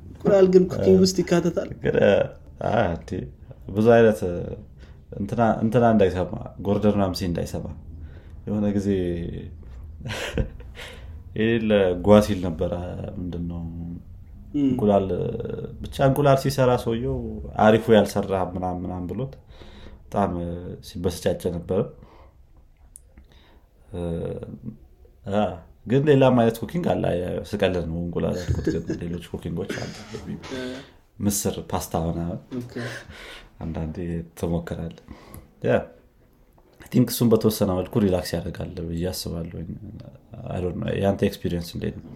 እንቁላል 0.08 0.46
ግን 0.54 0.64
cooking 0.72 0.98
ውስጥ 1.04 1.16
ይካተታል? 1.22 1.68
ብዙ 3.74 3.86
አይነት 3.96 4.20
እንትና 5.62 5.84
እንዳይሰማ 5.94 6.32
ጎርደን 6.66 6.96
ራምሲ 7.00 7.20
እንዳይሰማ። 7.30 7.66
የሆነ 8.46 8.66
ጊዜ 8.76 8.88
የሌለ 11.34 11.70
ጓ 12.06 12.18
ሲል 12.26 12.40
ነበረ 12.46 12.72
ምንድነው? 13.18 13.62
እንቁላል 14.60 15.06
ብቻ 15.80 15.96
እንቁላል 16.08 16.36
ሲሰራ 16.42 16.70
ሰውየው 16.82 17.16
አሪፉ 17.62 17.94
ያልሰራ 17.96 18.34
ምናምን 18.52 18.76
ምናምን 18.82 19.04
ብሎት 19.10 19.32
በጣም 20.04 20.32
ሲበሳጭ 20.88 21.42
ነበረ 21.56 21.80
ግን 25.86 26.02
ሌላም 26.10 26.36
አይነት 26.40 26.56
cooking 26.62 26.84
አለ። 26.92 27.04
ስቀልድ 27.50 27.84
ነው 27.90 27.98
እንቁላል 28.04 28.36
ያልኩት 28.40 28.66
ግን 28.76 28.98
ሌሎች 29.02 29.24
cooking 29.32 29.58
ኦች 29.58 29.72
አሉ። 29.80 29.92
ምስር 31.18 31.56
ፓስታ 31.72 31.94
okay። 32.60 32.74
አንዳንዴ 33.60 33.96
ትሞክራል 34.38 34.94
think 36.92 37.08
እሱም 37.12 37.28
በተወሰነ 37.32 37.70
መልኩ 37.78 37.94
relax 38.04 38.30
ያደርጋል 38.34 38.70
ብዬ 38.88 39.04
አስባለሁ። 39.10 39.58
የአንተ 40.96 41.20
experience 41.28 41.68
እንዴት 41.76 41.96
ነው? 41.98 42.06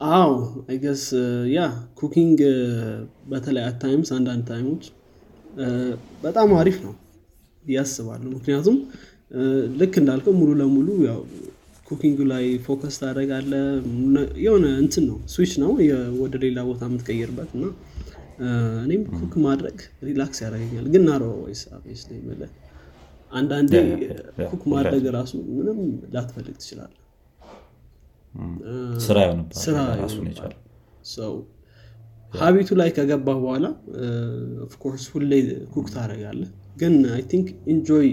አዎ 0.00 0.30
I 0.66 0.72
guess 0.72 1.04
yeah 1.52 1.60
cooking 1.98 2.38
በተለይ 3.30 3.64
at 3.66 3.76
times 3.82 4.10
አንዳንድ 4.16 4.44
time 4.48 4.66
ኦች 4.66 4.84
በጣም 6.24 6.50
አሪፍ 6.60 6.78
ነው 6.84 6.94
አስባለሁ። 7.64 8.28
ምክንያቱም 8.36 8.76
እ፣ 9.30 9.42
ልክ 9.80 9.94
እንዳልከው 10.00 10.32
ሙሉ 10.38 10.50
ለሙሉ 10.58 10.88
ያው 11.06 11.20
cooking 11.86 12.18
ላይ 12.30 12.44
focus 12.64 12.96
ታደርጋለህ 13.00 13.52
የሆነ 14.42 14.66
እንትን 14.82 15.04
ነው 15.08 15.18
ስዊች 15.32 15.52
ነው 15.62 15.70
ወደ 16.20 16.34
ሌላ 16.44 16.58
ቦታ 16.68 16.82
የምትቀይርበት 16.88 17.50
እና 17.56 17.64
እ፣ 18.40 18.48
እኔም 18.84 19.02
cook 19.14 19.34
ማድረግ 19.46 19.78
relax 20.08 20.40
ያደርገኛል። 20.44 20.86
ግን 20.94 21.04
ናሮ 21.08 21.22
ወይስ 21.42 21.62
አንዳንዴ 23.32 23.72
cook 24.50 24.62
ማድረግ 24.72 25.04
ራሱ 25.16 25.32
ምንም 25.56 25.78
ላትፈልግ 26.14 26.56
ትችላለ 26.62 26.92
ስራ 29.04 29.18
ይሆንብሃል 29.22 30.52
so 31.14 31.32
habit 32.32 32.59
ኡ 32.59 32.70
ላይ 32.80 32.90
ከገባ 32.96 33.28
በኋላ 33.40 33.66
of 34.66 34.76
course 34.76 35.04
ሁሌ 35.14 35.32
cook 35.74 35.88
ታደርጋለህ 35.94 36.50
ግን 36.76 36.94
I 37.14 37.22
think 37.32 37.48
enjoy 37.72 38.08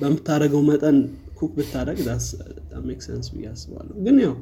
በምታደርገው 0.00 0.62
መጠን 0.70 0.96
cook 1.38 1.52
ብታደርግ 1.56 1.98
make 2.88 3.00
sense 3.06 3.26
ብዬ 3.34 3.46
አስባለሁ። 3.52 3.94
ግን 4.06 4.16
ያው 4.24 4.34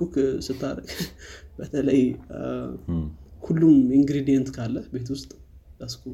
cook 0.00 0.14
ስታደረግ 0.46 0.88
በተለይ 1.58 2.00
ሁሉም 3.42 3.76
ingredient 3.98 4.48
ካለ 4.56 4.76
ቤት 4.92 5.08
ውስጥ 5.14 5.30
that's 5.80 5.94
cool 5.94 6.04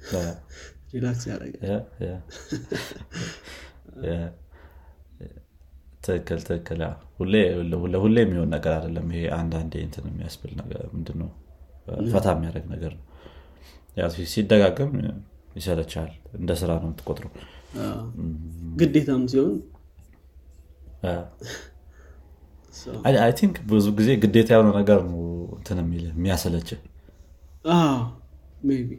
relax 0.90 1.24
ያደረጋል 1.30 1.62
yeah፣ 1.68 1.74
yeah። 2.04 2.12
yeah። 4.08 4.14
ትክክል 6.04 6.40
ትክክል። 6.46 6.80
ለሁሌ 7.92 8.14
የሚሆን 8.22 8.50
ነገር 8.54 8.72
አይደለም 8.76 9.08
ይሄ 9.14 9.24
አንዳንዴ 9.38 9.72
እንትን 9.86 10.04
የሚያስብል 10.10 10.52
ምንድነው? 10.94 11.30
ፈታ 12.12 12.26
የሚያደርግ 12.34 12.66
ነገር 12.74 12.92
ነው። 12.96 13.04
ሲደጋገም 14.32 14.92
ይሰለቻል። 15.56 16.10
እንደ 16.38 16.50
ስራ 16.60 16.70
ነው 16.80 16.88
የምትቆጥረው። 16.88 17.32
ግዴታም 18.78 19.22
ሲሆን 19.32 19.54
I 23.20 23.32
think 23.38 23.56
ብዙ 23.70 23.86
ጊዜ 23.98 24.10
ግዴታ 24.22 24.50
የሆነ 24.54 24.68
ነገር 24.78 25.00
ነው 25.08 25.20
እንትን 25.56 25.78
የሚያሰለች። 26.10 26.68
maybe 28.68 28.90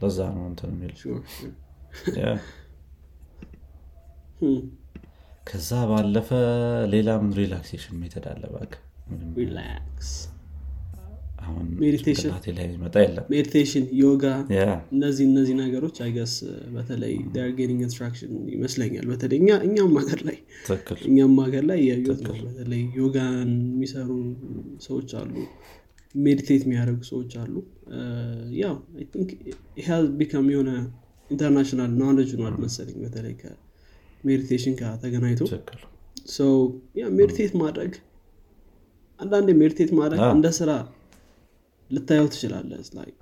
ለዛ 0.00 0.18
ነው 0.34 0.44
እንትን 0.50 0.70
የሚል። 0.74 0.94
ከዛ 5.46 5.70
ባለፈ 5.90 6.28
ሌላ 6.92 7.08
ምን 7.20 7.32
relaxation 7.38 7.94
method 8.00 8.26
አለ 8.30 8.42
አሁን 11.42 11.66
meditation። 11.80 12.24
ጭንቅላቴ 12.24 12.46
ላይ 12.56 12.64
የሚመጣ 12.66 12.94
የለም። 13.02 13.24
meditation 13.32 13.84
yoga 14.00 14.24
እነዚህ 14.92 15.24
እነዚህ 15.28 15.54
ነገሮች 15.60 15.96
I 16.04 16.09
guess 16.09 16.34
በተለይ 16.74 17.14
gaining 17.58 17.80
traction 17.86 18.32
ይመስለኛል። 18.54 19.06
በተለይ 19.10 19.38
እኛ- 19.42 19.62
እኛም 19.68 19.94
ሀገር 20.00 20.20
ላይ 20.28 20.38
እኛም 21.08 21.34
ሀገር 21.44 21.64
ላይ 21.70 21.80
እያዩት 21.84 22.20
ነው 22.26 22.34
በተለይ 22.48 22.82
ዮጋን 23.00 23.50
የሚሰሩ 23.70 24.10
ሰዎች 24.86 25.10
አሉ 25.20 25.34
meditate 26.14 26.62
የሚያደርጉ 26.66 27.00
ሰዎች 27.10 27.32
አሉ። 27.42 27.54
ያው 28.60 28.74
think 29.12 29.28
ይሄ 29.80 29.88
become 30.18 30.46
የሆነ 30.54 30.70
international 31.30 31.90
knowledge 32.00 32.30
ሆኗል 32.36 32.56
መሰለኝ 32.64 32.96
በተለይ 33.04 33.34
ከ 33.42 33.64
meditation 33.64 34.74
ጋር 34.80 34.94
ተገናኝቶ። 35.02 35.42
meditate 37.18 37.52
ማድረግ 37.62 37.92
አንዳንዴ 39.20 39.50
meditate 39.62 39.90
ማድረግ 39.98 40.20
እንደ 40.36 40.48
ስራ 40.58 40.70
ልታየው 41.90 42.26
It's 42.74 42.92
like 42.98 43.16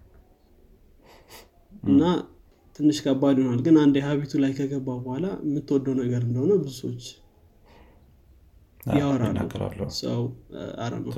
እና 1.89 2.03
ትንሽ 2.77 2.99
ከባድ 3.05 3.37
ይሆናል። 3.41 3.61
ግን 3.67 3.77
አንድ 3.83 3.97
habit 4.07 4.25
ኡ 4.25 4.33
ላይ 4.43 4.53
ከገባ 4.59 4.89
በኋላ 4.99 5.27
የምትወደው 5.47 5.95
ነገር 6.01 6.23
እንደሆነ 6.27 6.53
ብዙ 6.61 6.73
ሰዎች 6.83 7.05
ያወራሉ። 8.99 9.39
ሰው 10.01 10.21
አረ 10.85 10.93
ነው 11.01 11.11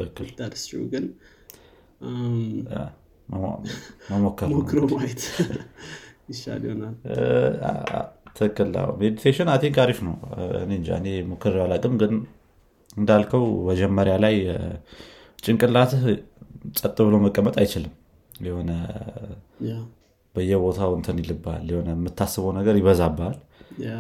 ግን 0.95 1.05
ሞክሮ 4.53 4.81
ማየት 4.93 5.23
ይሻል 6.31 6.63
ይሆናል 6.67 6.95
ትክክል 8.39 8.69
meditation 9.01 9.49
I 9.53 9.59
think 9.63 9.77
አሪፍ 9.85 9.99
ነው 10.07 10.15
እንጃ 10.69 10.89
እኔ 11.01 11.09
ሞክሬው 11.31 11.63
አላውቅም 11.65 11.95
ግን 12.03 12.13
እንዳልከው 13.01 13.45
መጀመሪያ 13.71 14.15
ላይ 14.25 14.37
ጭንቅላትህ 15.39 16.03
ጸጥ 16.79 16.97
ብሎ 17.07 17.17
መቀመጥ 17.27 17.55
አይችልም 17.63 17.93
የሆነ 18.41 18.71
በየቦታው 20.35 20.91
እንትን 20.99 21.17
ይልብሃል 21.23 21.67
የሆነ 21.73 21.89
የምታስበው 21.97 22.53
ነገር 22.59 22.75
ይበዛብሃል 22.81 23.37
yeah 23.85 23.93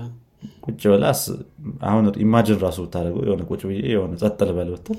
ቁጭ 0.67 0.83
ብላ 0.93 1.07
አሁን 1.89 2.05
imagine 2.25 2.59
ራሱ 2.67 2.79
ብታደርገው 2.85 3.25
የሆነ 3.29 3.43
ቁጭ 3.51 3.63
ብዬ 3.71 3.81
የሆነ 3.95 4.13
ጸጥ 4.23 4.39
ልበል 4.49 4.71
ብትል 4.75 4.99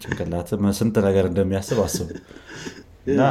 ጭንቅላት 0.00 0.48
ስንት 0.78 0.96
ነገር 1.06 1.24
እንደሚያስብ 1.30 1.78
አስቡ 1.84 2.08
እና 3.06 3.20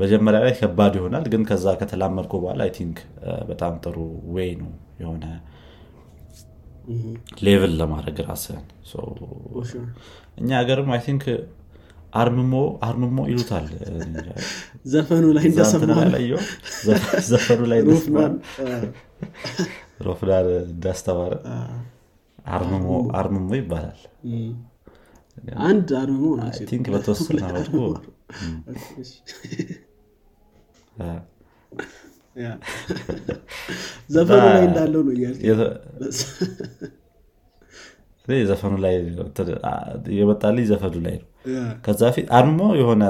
መጀመሪያ 0.00 0.38
ላይ 0.44 0.52
ከባድ 0.58 0.94
ይሆናል 0.98 1.24
ግን 1.32 1.42
ከዛ 1.48 1.72
ከተላመድኩ 1.80 2.32
በኋላ 2.42 2.60
I 2.66 2.70
think 2.76 2.98
በጣም 3.50 3.72
ጥሩ 3.84 3.96
way 4.34 4.50
ነው 4.58 4.68
የሆነ 5.02 5.24
level 7.46 7.72
ለማድረግ 7.80 8.18
ራስህን። 8.28 8.66
እኛ 10.40 10.48
ሀገርም 10.60 10.88
I 10.94 11.00
think 11.06 11.24
አርምሞ 12.14 12.54
አርምሞ 12.86 13.18
ይሉታል። 13.30 13.66
ዘፈኑ 14.92 15.24
ላይ 15.36 15.46
ዘፈኑ 17.30 17.60
ላይ 17.72 17.80
ሮፍናን 20.06 20.46
እንዳስተማረ 20.66 21.32
አርምሞ 22.50 22.86
አርምሞ? 23.18 23.48
ይባላል። 23.60 24.00
አንድ 25.66 25.88
አርምሞ 26.00 26.24
በተወሰነ 26.88 27.38
መልኩ 27.48 27.74
ዘፈኑ 34.14 34.42
ላይ 34.46 34.62
እንዳለው 34.66 35.00
ነው 35.06 35.14
ዘፈኑ 38.46 38.74
ላይ 38.84 38.94
የመጣልኝ 40.16 40.64
ዘፈኑ 40.70 40.94
ላይ 41.06 41.16
ነው። 41.20 41.28
ከዛ 41.84 42.00
በፊት 42.08 42.26
አርምሞ 42.38 42.60
የሆነ 42.80 43.04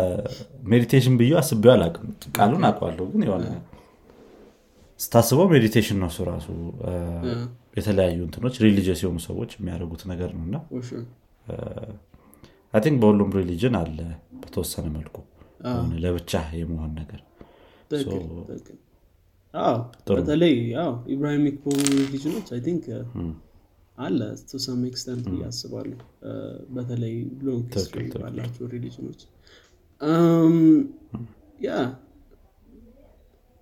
meditation 0.70 1.14
ብዬ 1.20 1.32
አስቤው 1.40 1.72
አላውቅም። 1.74 2.06
ቃሉን 2.36 2.64
አውቀዋለሁ 2.68 3.04
ግን 3.12 3.24
የሆነ 3.26 3.46
ስታስበው 5.00 5.46
meditation 5.52 5.98
ነው 6.02 6.08
እሱ 6.12 6.18
ራሱ 6.28 6.46
የተለያዩ 7.76 8.18
እንትኖች 8.26 8.54
religious 8.64 9.00
የሆኑ 9.02 9.18
ሰዎች 9.26 9.50
የሚያደርጉት 9.56 10.02
ነገር 10.10 10.30
ነው 10.36 10.44
እና 10.46 10.56
I 12.74 12.80
think 12.82 12.98
በሁሉም 13.02 13.30
religion 13.38 13.74
አለ 13.80 13.98
በተወሰነ 14.42 14.86
መልኩ 14.94 15.16
ለብቻ 16.02 16.32
የመሆን 16.58 16.92
ነገር 17.00 17.20
በተለይ 20.18 20.54
Abrahamic 21.14 21.56
በሆኑ 21.64 21.80
religion 21.98 22.30
ኦች 22.30 22.46
I 22.54 22.60
think 22.66 22.84
አለ 23.98 24.20
to 24.48 24.60
some 24.64 24.80
extent 24.88 25.24
ብዬ 25.30 25.42
አስባለሁ። 25.48 25.98
እ፣ 26.24 26.30
በተለይ 26.76 27.14
long 27.46 27.66
history 27.74 27.90
ባላቸው 28.16 28.64
religion 28.72 29.02
ኦች። 29.02 29.20
yeah 31.60 31.72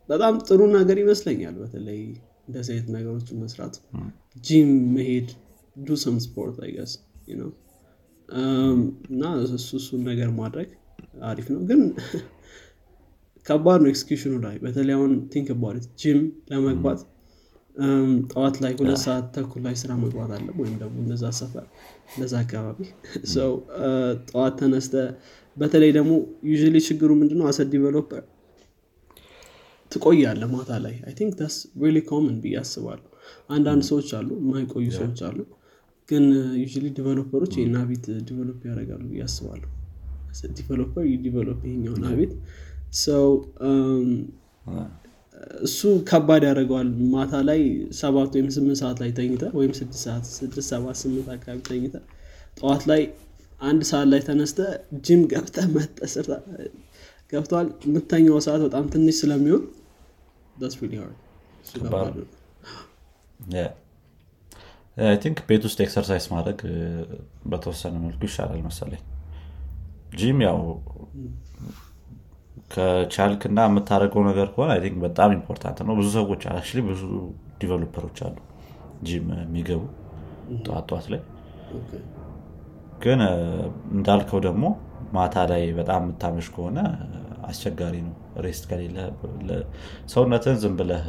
በጣም 0.08 0.34
ጥሩ 0.46 0.60
ነገር 0.76 0.98
ይመስለኛል 1.02 1.56
በተለይ 1.60 2.00
እንደዚህ 2.50 2.72
አይነት 2.74 2.88
ነገሮችን 2.96 3.38
መስራት። 3.42 3.74
ጂም 4.44 4.70
መሄድ 4.94 5.28
do 5.76 5.96
some 6.02 6.16
sport 6.24 6.56
I 6.64 6.69
guess 6.69 6.92
ነው 7.40 7.50
እና 9.10 9.22
እሱ 9.56 9.68
እሱን 9.78 10.00
ነገር 10.08 10.28
ማድረግ 10.38 10.68
አሪፍ 11.28 11.46
ነው። 11.54 11.60
ግን 11.70 11.80
ከባድ 13.46 13.78
ነው 13.82 13.90
execution 13.92 14.27
ኡ 14.27 14.34
ላይ። 14.42 14.56
በተለይ 14.64 14.94
አሁን 14.96 15.12
think 15.32 15.48
ባሪት 15.62 15.86
ጂም 16.00 16.18
ለመግባት 16.50 17.00
ጠዋት 18.30 18.56
ላይ 18.62 18.72
ሁለት 18.78 19.00
ሰዓት 19.04 19.26
ተኩል 19.34 19.60
ላይ 19.66 19.74
ስራ 19.82 19.92
መግባት 20.02 20.30
አለ 20.36 20.46
ወይም 20.60 20.74
ደግሞ 20.82 20.96
እነዛ 21.04 21.24
ሰፈር 21.38 21.66
እነዛ 22.14 22.32
አካባቢ 22.44 22.78
ሰው 23.34 23.50
ጠዋት 24.30 24.54
ተነስተ 24.60 24.94
በተለይ 25.56 25.90
ደግሞ 25.98 26.12
usually 26.50 26.76
ችግሩ 26.88 27.10
ምንድነው? 27.20 27.46
as 27.50 27.60
a 27.72 27.77
developer 27.77 28.24
ትቆያለ 29.92 30.42
ማታ 30.52 30.70
ላይ? 30.84 30.94
I 31.06 31.12
think 31.18 31.32
that's 31.40 31.54
really 31.82 31.98
common 32.08 32.36
ብዬ 32.42 32.54
አስባለሁ። 32.62 33.06
አንዳንድ 33.50 33.82
ሰዎች 33.90 34.08
አሉ 34.18 34.28
የማይቆዩ 34.40 34.86
ሰዎች 34.98 35.20
አሉ። 35.28 35.38
ግን 36.08 36.24
usually 36.62 36.86
developer 36.96 37.35
ኦች 37.35 37.52
ይህን 37.58 37.74
habit 37.80 38.06
develop 38.28 38.60
ያደርጋሉ 38.68 39.02
ብዬ 39.12 39.22
አስባለሁ። 39.26 39.68
developer 40.58 41.04
develop 41.24 41.60
ይሄኛውን 41.68 42.04
habit 42.10 42.32
ሰው 43.00 43.26
እሱ 45.66 45.78
ከባድ 46.08 46.42
ያደርገዋል። 46.48 46.88
ማታ 47.12 47.34
ላይ 47.48 47.60
ሰባት 48.00 48.32
ወይም 48.36 48.48
ስምንት 48.56 48.78
ሰዓት 48.82 48.98
ላይ 49.02 49.10
ተኝተ 49.18 49.44
ወይም 49.58 49.72
ስድስት 49.78 50.02
ሰዓት 50.06 50.24
ስድስት 50.34 50.68
ሰባት 50.72 50.96
ስምንት 51.02 51.28
አካባቢ 51.34 51.60
ተኝተ 51.68 51.94
ጠዋት 52.56 52.82
ላይ 52.90 53.02
አንድ 53.60 53.82
ሰዓት 53.90 54.08
ላይ 54.12 54.20
ተነስተ 54.28 54.58
ጂም 55.06 55.22
ገብተ 55.32 55.56
መጠ 55.74 55.98
ገብተዋል። 57.32 57.68
የምተኛው 57.86 58.38
ሰዓት 58.46 58.60
በጣም 58.66 58.84
ትንሽ 58.94 59.16
ስለሚሆን 59.22 59.62
ከባድ 61.84 62.06
ነው 62.16 62.26
I 65.04 65.16
think 65.22 65.38
ቤት 65.48 65.62
ውስጥ 65.66 65.78
exercise 65.84 66.24
ማድረግ 66.32 66.58
እ፣ 66.68 66.78
በተወሰነ 67.46 67.94
መልኩ 68.02 68.22
ይሻላል 68.28 68.60
መሰለኝ። 68.66 69.02
ጂም 70.14 70.38
ያው 70.44 70.58
ከቻልክ 72.72 73.42
እና 73.48 73.60
የምታደርገው 73.68 74.22
ነገር 74.28 74.48
ከሆነ 74.52 74.70
I 74.74 74.80
think 74.84 74.96
በጣም 75.04 75.30
important 75.36 75.78
ነው። 75.82 75.94
ብዙ 75.98 76.08
ሰዎች 76.16 76.42
actually 76.50 76.82
ብዙ 76.88 77.02
developer 77.60 78.00
ኦች 78.00 78.18
አሉ 78.26 78.36
ጂም 79.02 79.26
የሚገቡ 79.38 79.82
ጠዋት 80.60 80.84
ጠዋት 80.90 81.06
ላይ። 81.12 81.20
ግን 83.02 83.20
እ፣ 83.26 83.34
እንዳልከው 83.96 84.40
ደግሞ 84.46 84.64
ማታ 85.12 85.46
ላይ 85.50 85.62
በጣም 85.78 86.00
የምታመሽ 86.04 86.48
ከሆነ 86.54 86.78
አስቸጋሪ 87.50 87.96
ነው። 88.06 88.14
rest 88.44 88.64
ከሌለ 88.70 88.98
ሰውነትን 90.12 90.56
ዝም 90.62 90.74
ብለህ 90.80 91.06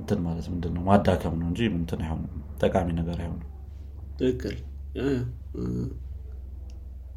እንትን 0.00 0.20
ማለት 0.26 0.46
ምንድን 0.52 0.72
ነው 0.76 0.82
ማዳከም 0.86 1.34
ነው 1.40 1.48
እንጂ 1.50 1.60
እንትን 1.74 2.00
አይሆንም። 2.04 2.30
ጠቃሚ 2.62 2.88
ነገር 3.00 3.18
አይሆንም። 3.22 3.46
ትክክል። 4.18 4.56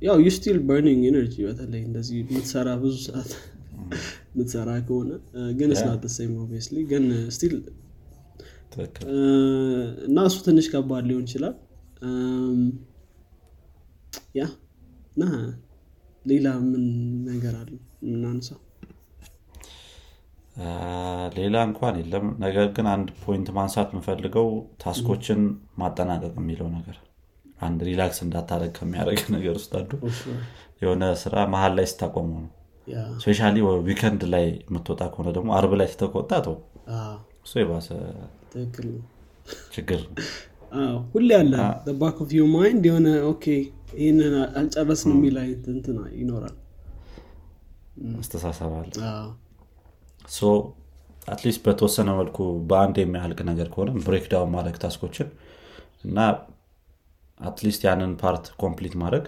ያው 0.02 0.18
you 0.23 0.30
still 0.36 0.58
burning 0.67 1.02
energy 1.10 1.36
በተለይ 1.48 1.82
እንደዚህ 1.88 2.16
የምትሰራ 2.22 2.70
ብዙ 2.82 2.96
ሰዓት 3.08 3.32
የምትሰራ 4.34 4.70
ከሆነ 4.88 5.10
ግን 5.60 5.72
it's 5.80 5.93
not 5.93 6.04
same 6.15 6.34
ግን 6.92 7.06
still 7.36 7.56
እና 10.08 10.18
እሱ 10.28 10.38
ትንሽ 10.46 10.68
ከባድ 10.74 11.04
ሊሆን 11.10 11.26
ይችላል። 11.28 11.56
yeah 14.36 14.43
እና 15.16 15.24
ሌላ 16.26 16.48
ምን 16.63 16.84
ነገር 17.28 17.56
አለ 17.62 17.72
አ፣ 20.62 20.66
ሌላ 21.38 21.56
እንኳን 21.68 21.96
የለም። 22.00 22.26
ነገር 22.44 22.66
ግን 22.76 22.88
አንድ 22.92 23.08
point 23.21 23.47
ማንሳት 23.56 23.89
የምፈልገው 23.94 24.48
task 24.84 25.06
ኦችን 25.06 25.39
ማጠናቀቅ 25.82 26.34
የሚለው 26.42 26.68
ነገር 26.76 26.98
አንድ 27.60 27.80
relax 27.88 28.19
እንዳታደረግ 28.24 28.72
ከሚያደርግ 28.78 29.20
ነገር 29.38 29.56
ውስጥ 29.60 29.72
አንዱ 29.80 29.92
የሆነ 30.82 31.04
ስራ 31.22 31.36
መሀል 31.54 31.74
ላይ 31.78 31.88
ስታቆመው 31.92 32.39
ነው። 32.39 32.52
specially 33.21 33.58
weekend 33.86 34.23
ላይ 34.34 34.46
የምትወጣ 34.63 35.04
ከሆነ 35.12 35.30
ደግሞ 35.36 35.50
አርብ 35.58 35.74
ላይ 35.80 35.88
ስተቆጣ 35.92 36.32
ተው። 36.46 36.56
እሱ 37.46 37.54
የባሰ 37.62 37.88
ችግር 39.74 40.02
ሁሌ 41.13 41.30
አለ 41.39 41.54
back 41.99 42.17
of 42.23 42.30
your 42.36 42.43
mind 42.54 42.84
የሆነ 42.89 43.08
okay 43.32 43.45
ይህንን 43.98 44.34
አልጨረስንም 44.60 45.18
የሚል 45.18 45.36
አይነት 45.42 45.66
እንትና 45.74 46.00
ይኖራል 46.16 46.56
አስተሳሰብ 48.17 48.71
አለ። 48.79 48.91
at 51.28 51.37
least 51.37 51.62
በተወሰነ 51.65 52.10
መልኩ 52.17 52.38
በአንድ 52.69 52.95
የሚያህልቅ 53.01 53.39
ነገር 53.49 53.67
ከሆነ 53.73 53.91
breakdown 54.06 54.52
ማድረግ 54.56 54.75
task 54.84 55.01
ኦችን 55.01 55.28
እና 56.03 56.17
at 57.39 57.52
least 57.52 57.82
ያንን 57.88 58.12
part 58.21 58.45
complete 58.62 58.95
ማድረግ 59.01 59.25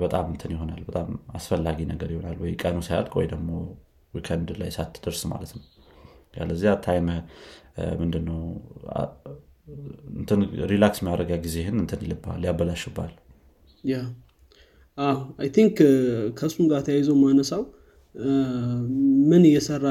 በጣም 0.00 0.26
እንትን 0.32 0.52
ይሆናል። 0.54 0.80
በጣም 0.88 1.08
አስፈላጊ 1.36 1.78
ነገር 1.92 2.08
ይሆናል። 2.14 2.36
ወይ 2.42 2.52
ቀኑ 2.62 2.78
ሳያልቅ 2.86 3.12
ወይ 3.20 3.26
ደግሞ 3.32 3.50
weekend 4.14 4.48
ላይ 4.60 4.70
ሳትደርስ 4.76 5.22
ማለት 5.32 5.52
ነው። 5.56 5.64
ያለዚያ 6.34 6.72
time 6.86 7.08
ምንድነው? 8.00 8.40
relax 10.70 10.98
የምታደርግ 11.00 11.32
ጊዜህን 11.44 11.76
እንትን 11.82 12.02
ይልብሃል 12.04 12.42
ያበላሽብሃል 12.48 13.14
yeah 13.84 13.96
አዎ 13.98 14.25
I 15.38 15.48
think 15.54 15.76
ከእሱም 16.38 16.66
ጋር 16.70 16.80
ተያይዞ 16.86 17.10
ማነሳው 17.22 17.62
ምን 19.30 19.42
እየሰራ 19.48 19.86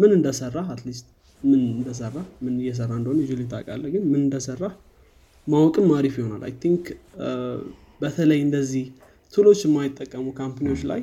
ምን 0.00 0.10
እንደሰራ 0.18 0.58
at 0.72 0.82
least 0.82 1.06
ምን 1.42 1.60
እንደሰራ 1.70 2.14
ምን 2.44 2.54
እየሰራ 2.62 2.90
እንደሆነ 3.00 3.18
you 3.30 3.46
ታውቃለህ 3.52 3.90
ግን 3.94 4.04
ምን 4.12 4.20
እንደሰራ 4.20 4.62
ማወቅም 5.46 5.88
አሪፍ 5.98 6.14
ይሆናል። 6.20 6.42
I 6.48 6.52
think 6.62 6.84
በተለይ 8.00 8.40
እንደዚህ 8.46 8.84
tool 9.34 9.47
ኦች 9.47 9.60
የማይጠቀሙ 9.66 10.26
company 10.38 10.65
ዎች 10.65 10.80
ላይ 10.90 11.00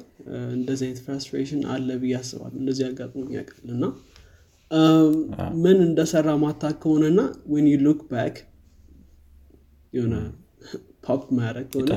እንደዚህ 0.57 0.85
አይነት 0.87 0.99
frustration 1.05 1.61
አለ 1.73 1.89
ብዬ 2.01 2.13
አስባለሁ። 2.19 2.57
እንደዚህ 2.61 2.83
አጋጥሞኝ 2.89 3.29
ያውቃል። 3.37 3.69
እና 3.75 3.85
ምን 5.63 5.77
እንደሰራ 5.87 6.29
ማታ 6.43 6.71
ከሆነና 6.81 7.19
when 7.53 7.67
you 7.71 7.77
look 7.85 8.01
back 8.11 8.37
የሆነ 9.93 10.15
ፖፕ 11.05 11.23
ማያደረግ 11.35 11.67
ከሆነ 11.73 11.89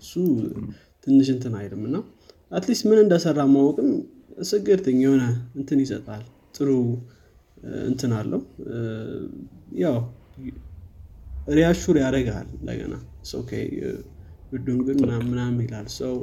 እሱ 0.00 0.12
ትንሽ 1.06 1.28
እንትን 1.34 1.54
አይልም 1.60 1.82
እና 1.88 1.96
አትሊስት 2.52 2.84
ምን 2.88 2.98
እንደሰራ 3.02 3.40
ማወቅም 3.54 3.88
ስግርትኝ 4.48 4.98
የሆነ 5.04 5.22
እንትን 5.58 5.78
ይሰጣል። 5.84 6.22
ጥሩ 6.56 6.70
እንትን 7.86 8.12
አለው። 8.18 8.40
ያው 9.82 9.96
ሪያሹር 11.54 11.96
ያደረግሃል 12.02 12.48
እንደገና 12.58 12.94
ዱን 14.66 14.80
ግን 14.86 14.98
ምናምን 15.24 15.58
ይላል። 15.64 15.86
ሰው 15.96 16.14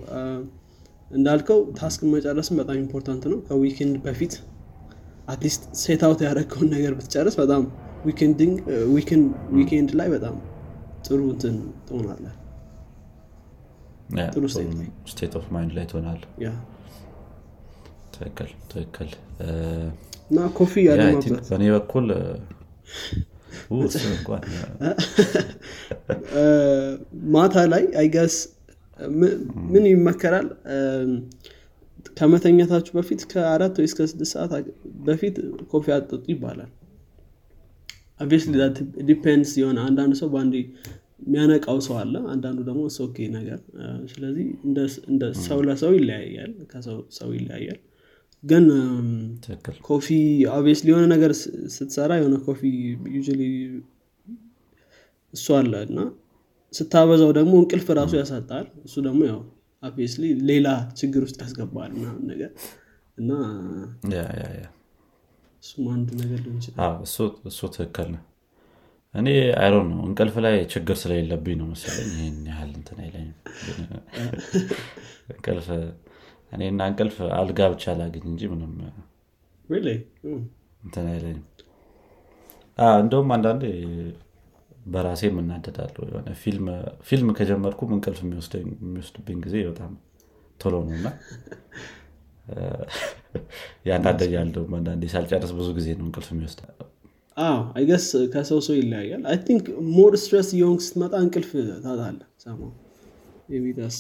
እንዳልከው 1.10 1.60
ታስክ 1.80 2.02
መጨረስም 2.14 2.58
በጣም 2.62 2.78
ኢምፖርታንት 2.82 3.24
ነው። 3.32 3.40
ከዊኬንድ 3.48 3.96
በፊት 4.06 4.34
አትሊስት 5.28 5.64
ሴት 5.82 6.02
አውት 6.08 6.22
ያደረግከውን 6.26 6.70
ነገር 6.76 6.94
ብትጨርስ 7.00 7.36
በጣም 7.42 7.64
weekend 9.58 9.90
ላይ 10.00 10.08
በጣም 10.16 10.36
ጥሩ 11.06 11.20
እንትን 11.34 11.56
ትሆናለህ። 11.88 12.36
ጥሩ 14.34 14.44
state 15.12 15.34
of 15.40 15.46
mind 15.56 15.72
ላይ 15.78 15.86
ትሆናል 15.92 16.22
ትክክል 18.16 18.50
ትክክል። 18.72 19.12
እና 20.30 20.40
coffee 20.58 20.74
ያለማበት 20.88 21.46
በእኔ 21.50 21.64
በኩል 21.76 22.08
ማታ 27.34 27.56
ላይ 27.74 27.84
I 28.02 28.07
guess 28.07 28.36
ምን 29.72 29.86
ይመከራል? 29.92 30.48
ከመተኛታችሁ 32.18 32.94
በፊት 32.98 33.22
ከአራት 33.32 33.76
ወይ 33.80 33.88
እስከ 33.90 34.08
ስድስት 34.12 34.32
ሰዓት 34.36 34.52
በፊት 35.08 35.36
coffee 35.72 35.86
አትጠጡ 35.96 36.24
ይባላል 36.34 36.70
obviously 38.22 38.56
depends 39.10 39.52
የሆነ 39.60 39.80
አንዳንድ 39.88 40.14
ሰው 40.20 40.30
በአንድ 40.34 40.54
የሚያነቃው 41.24 41.78
ሰው 41.86 41.96
አለ 42.00 42.14
አንዳንዱ 42.32 42.60
ደግሞ 42.68 42.82
okay 43.06 43.18
ነገር። 43.36 43.60
ስለዚህ 44.12 44.46
እንደ- 45.10 45.34
ሰው 45.44 45.60
ለሰው 45.68 45.92
ይለያያል 45.98 46.54
ከሰው 46.72 46.98
ሰው 47.18 47.30
ይለያያል። 47.36 47.80
ግን 48.44 48.66
coffee 49.88 50.08
obviously 50.54 50.88
የሆነ 50.92 51.06
ነገር 51.14 51.32
ስትሰራ 51.76 52.12
የሆነ 52.20 52.36
coffee 52.46 52.62
usually 53.16 53.42
እሱ 55.34 55.48
አለ 55.58 55.74
እና 55.88 56.00
ስታበዛው 56.74 57.32
ደግሞ 57.38 57.54
እንቅልፍ 57.62 57.88
ራሱ 57.98 58.14
ያሳጣል። 58.20 58.66
እሱ 58.88 58.96
ደግሞ 59.08 59.22
ያው 59.30 59.40
obviously 59.84 60.24
ሌላ 60.50 60.68
ችግር 61.00 61.22
ውስጥ 61.26 61.38
ያስገባል 61.44 61.92
ምናምን 61.98 62.26
ነገር 62.32 62.52
እና 63.18 63.32
እሱም 65.63 65.86
አንዱ 65.91 66.10
ነገር 66.21 66.39
ሊሆን 66.43 66.58
ይችላል። 66.60 66.80
አዎ፣ 66.86 66.95
እሱ 67.50 67.60
ትክክል 67.74 68.08
ነው። 68.13 68.21
እኔ 69.13 69.28
አይሮን 69.62 69.88
ነው 69.91 70.02
እንቅልፍ 70.08 70.36
ላይ 70.45 70.56
ችግር 70.74 70.95
ስለሌለብኝ 71.02 71.56
ነው 71.60 71.67
መሰለኝ 71.71 72.12
ይህን 72.15 72.38
ያህል 72.50 72.71
እንትን 72.78 73.00
አይለኝም። 73.04 73.38
እንቅልፍ 75.32 75.67
እኔና 76.52 76.82
እንቅልፍ 76.89 77.17
አልጋ 77.38 77.60
ብቻ 77.74 77.93
ላግኝ 78.00 78.26
እንጂ 78.32 78.41
ምንም. 78.54 78.71
እንትን 80.82 81.06
አይለኝም። 81.12 81.45
እንደውም 83.00 83.30
አንዳንዴ 83.36 83.63
በራሴ 84.86 85.21
የምናደዳለሁ 85.30 86.04
የሆነ 86.10 86.30
ፊልም 87.10 87.28
ከጀመርኩም 87.38 87.91
እንቅልፍ 87.95 88.19
የሚወስድብኝ 88.24 89.38
ጊዜ 89.45 89.56
በጣም 89.67 89.91
ቶሎ 90.60 90.76
ነው 90.88 90.95
እና 90.97 91.08
ያናደኛል 93.90 94.44
እንደውም 94.46 94.74
አንዳንዴ 94.78 95.04
ሳልጨርስ 95.14 95.52
ብዙ 95.60 95.68
ጊዜ 95.78 95.88
ነው 96.00 96.06
እንቅልፍ 96.08 96.30
የሚወስድ 96.34 96.62
I 97.76 97.81
guess 97.81 98.06
ከሰው 98.34 98.60
ሰው 98.66 98.76
ይለያያል። 98.80 99.22
I 99.32 99.38
think 99.48 99.66
more 99.96 100.14
stress 100.24 100.50
እየሆንክ 100.56 100.82
ስትመጣ 100.88 101.14
እንቅልፍ 101.26 101.52
ታጣለ 101.86 102.20
ሰማ 102.44 102.60
የሚዳስ 103.56 103.98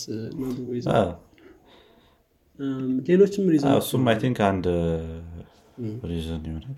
ሌሎችም 3.07 3.45
እሱም 3.79 4.03
I 4.11 4.17
think 4.23 4.39
አንድ 4.49 4.65
reason 6.09 6.43
ይሆናል። 6.49 6.77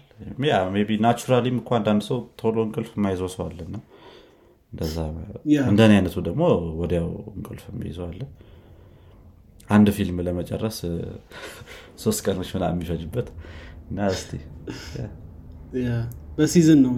yeah 0.50 0.58
maybe 0.74 0.84
naturally 0.90 0.98
ም 1.06 1.58
እኮ 1.62 1.72
አንዳንድ 1.80 2.04
ሰው 2.10 2.20
ቶሎ 2.42 2.58
እንቅልፍ 2.68 2.92
የማይዘው 2.98 3.30
ሰው 3.36 3.44
አለና 3.48 3.76
እንደዛ 4.74 4.96
እንደኔ 5.68 5.92
አይነቱ 5.98 6.18
ደግሞ 6.28 6.44
ወዲያው 6.82 7.10
እንቅልፍ 7.34 7.66
የሚይዘው 7.72 8.06
አለ 8.08 8.22
አንድ 9.70 9.88
ፊልም 9.96 10.18
ለመጨረስ 10.26 10.78
ሶስት 12.04 12.20
ቀኖች 12.26 12.50
ምናምን 12.56 12.76
የሚፈጅበት 12.78 13.28
እና 13.90 14.00
yeah፣ 15.82 15.90
በ 16.38 16.48
season 16.48 16.80
ነው 16.86 16.94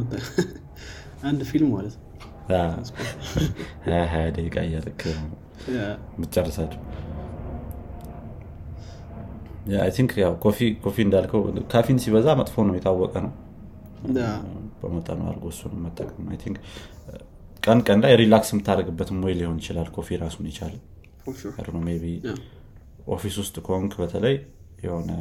አንድ 1.24 1.42
ፊልም 1.50 1.70
ማለት 1.76 1.94
ነው። 1.96 2.04
ሀያ 4.12 4.24
ደቂቃ 4.36 4.56
የምትጨርሳቸው 6.14 6.82
I 9.80 9.92
think 9.96 10.12
ያው 10.22 10.34
coffee 10.44 10.58
coffee 10.84 10.98
እንዳልከው 11.06 11.42
ካፊን 11.72 12.00
ሲበዛ 12.04 12.28
መጥፎ 12.40 12.66
ነው 12.68 12.76
የታወቀ 12.78 13.14
ነው። 13.26 13.32
በመጠኑ 14.82 15.22
አድርጎ 15.30 15.46
እሱን 15.54 15.74
መጠቀም 15.86 16.26
ቀን 17.64 17.80
ቀን 17.88 18.00
ላይ 18.04 18.14
relax 18.22 18.50
የምታደርግበትም 18.54 19.24
ወይ 19.26 19.34
ሊሆን 19.40 19.58
ይችላል። 19.62 19.88
coffee 19.96 20.18
ራሱን 20.22 20.46
የቻለ 20.50 20.74
yeah፣ 22.26 22.36
office 23.08 23.36
ውስጥ 23.42 23.56
ከሆንክ 23.66 23.94
በተለይ 24.02 24.36
የሆነ 24.86 25.12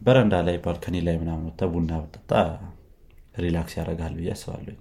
በረንዳ 0.00 0.34
ላይ 0.46 0.56
balcony 0.64 0.96
ላይ 1.06 1.16
ምናምን 1.20 1.44
ወጥተህ 1.48 1.68
ቡና 1.72 1.92
ብትጠጣ 2.04 2.30
relax 3.42 3.74
ያደርጋል 3.78 4.14
ብዬ 4.18 4.30
አስባለሁ 4.34 4.76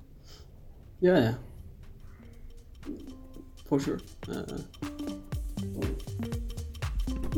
yeah 1.05 1.31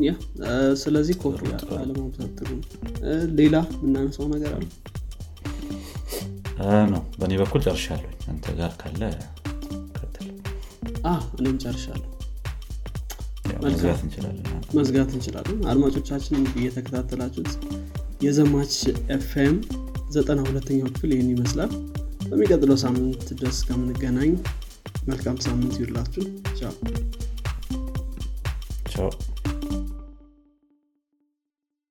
yeah 0.00 0.10
እ፣ 0.46 0.50
ስለዚህ 0.80 1.14
አለማብዛት 1.76 2.32
ጥሩ 2.38 2.50
እ፣ 3.04 3.12
ሌላ 3.38 3.54
ምናነሳው 3.82 4.26
ነገር 4.34 4.52
አለ? 4.56 4.66
ነው 6.90 7.02
በእኔ 7.18 7.32
በኩል 7.40 7.60
ጨርሻለሁ 7.66 8.10
አንተ 8.30 8.46
ጋር 8.58 8.72
ካለ 8.80 9.02
አ 11.04 11.14
እኔም 11.38 11.56
ጨርሻለሁ 11.62 12.10
መዝጋት 13.64 14.00
እንችላለን። 14.04 14.46
መዝጋት 14.76 15.10
እንችላለን። 15.16 15.58
አድማጮቻችን 15.70 16.46
እየተከታተላችሁት 16.54 17.52
የዘማች 18.22 18.74
ኤፍኤም 19.16 19.56
ዘጠና 20.10 20.40
ሁለተኛው 20.48 20.90
ክፍል 20.94 21.10
ይህን 21.14 21.30
ይመስላል። 21.34 21.72
በሚቀጥለው 22.30 22.78
ሳምንት 22.84 23.26
ድረስ 23.38 23.58
ከምንገናኝ 23.68 24.32
መልካም 25.08 25.38
ሳምንት 25.44 25.74
ይውላችሁ 25.80 26.24
ቻው። 26.58 26.74
ቻው 28.92 29.10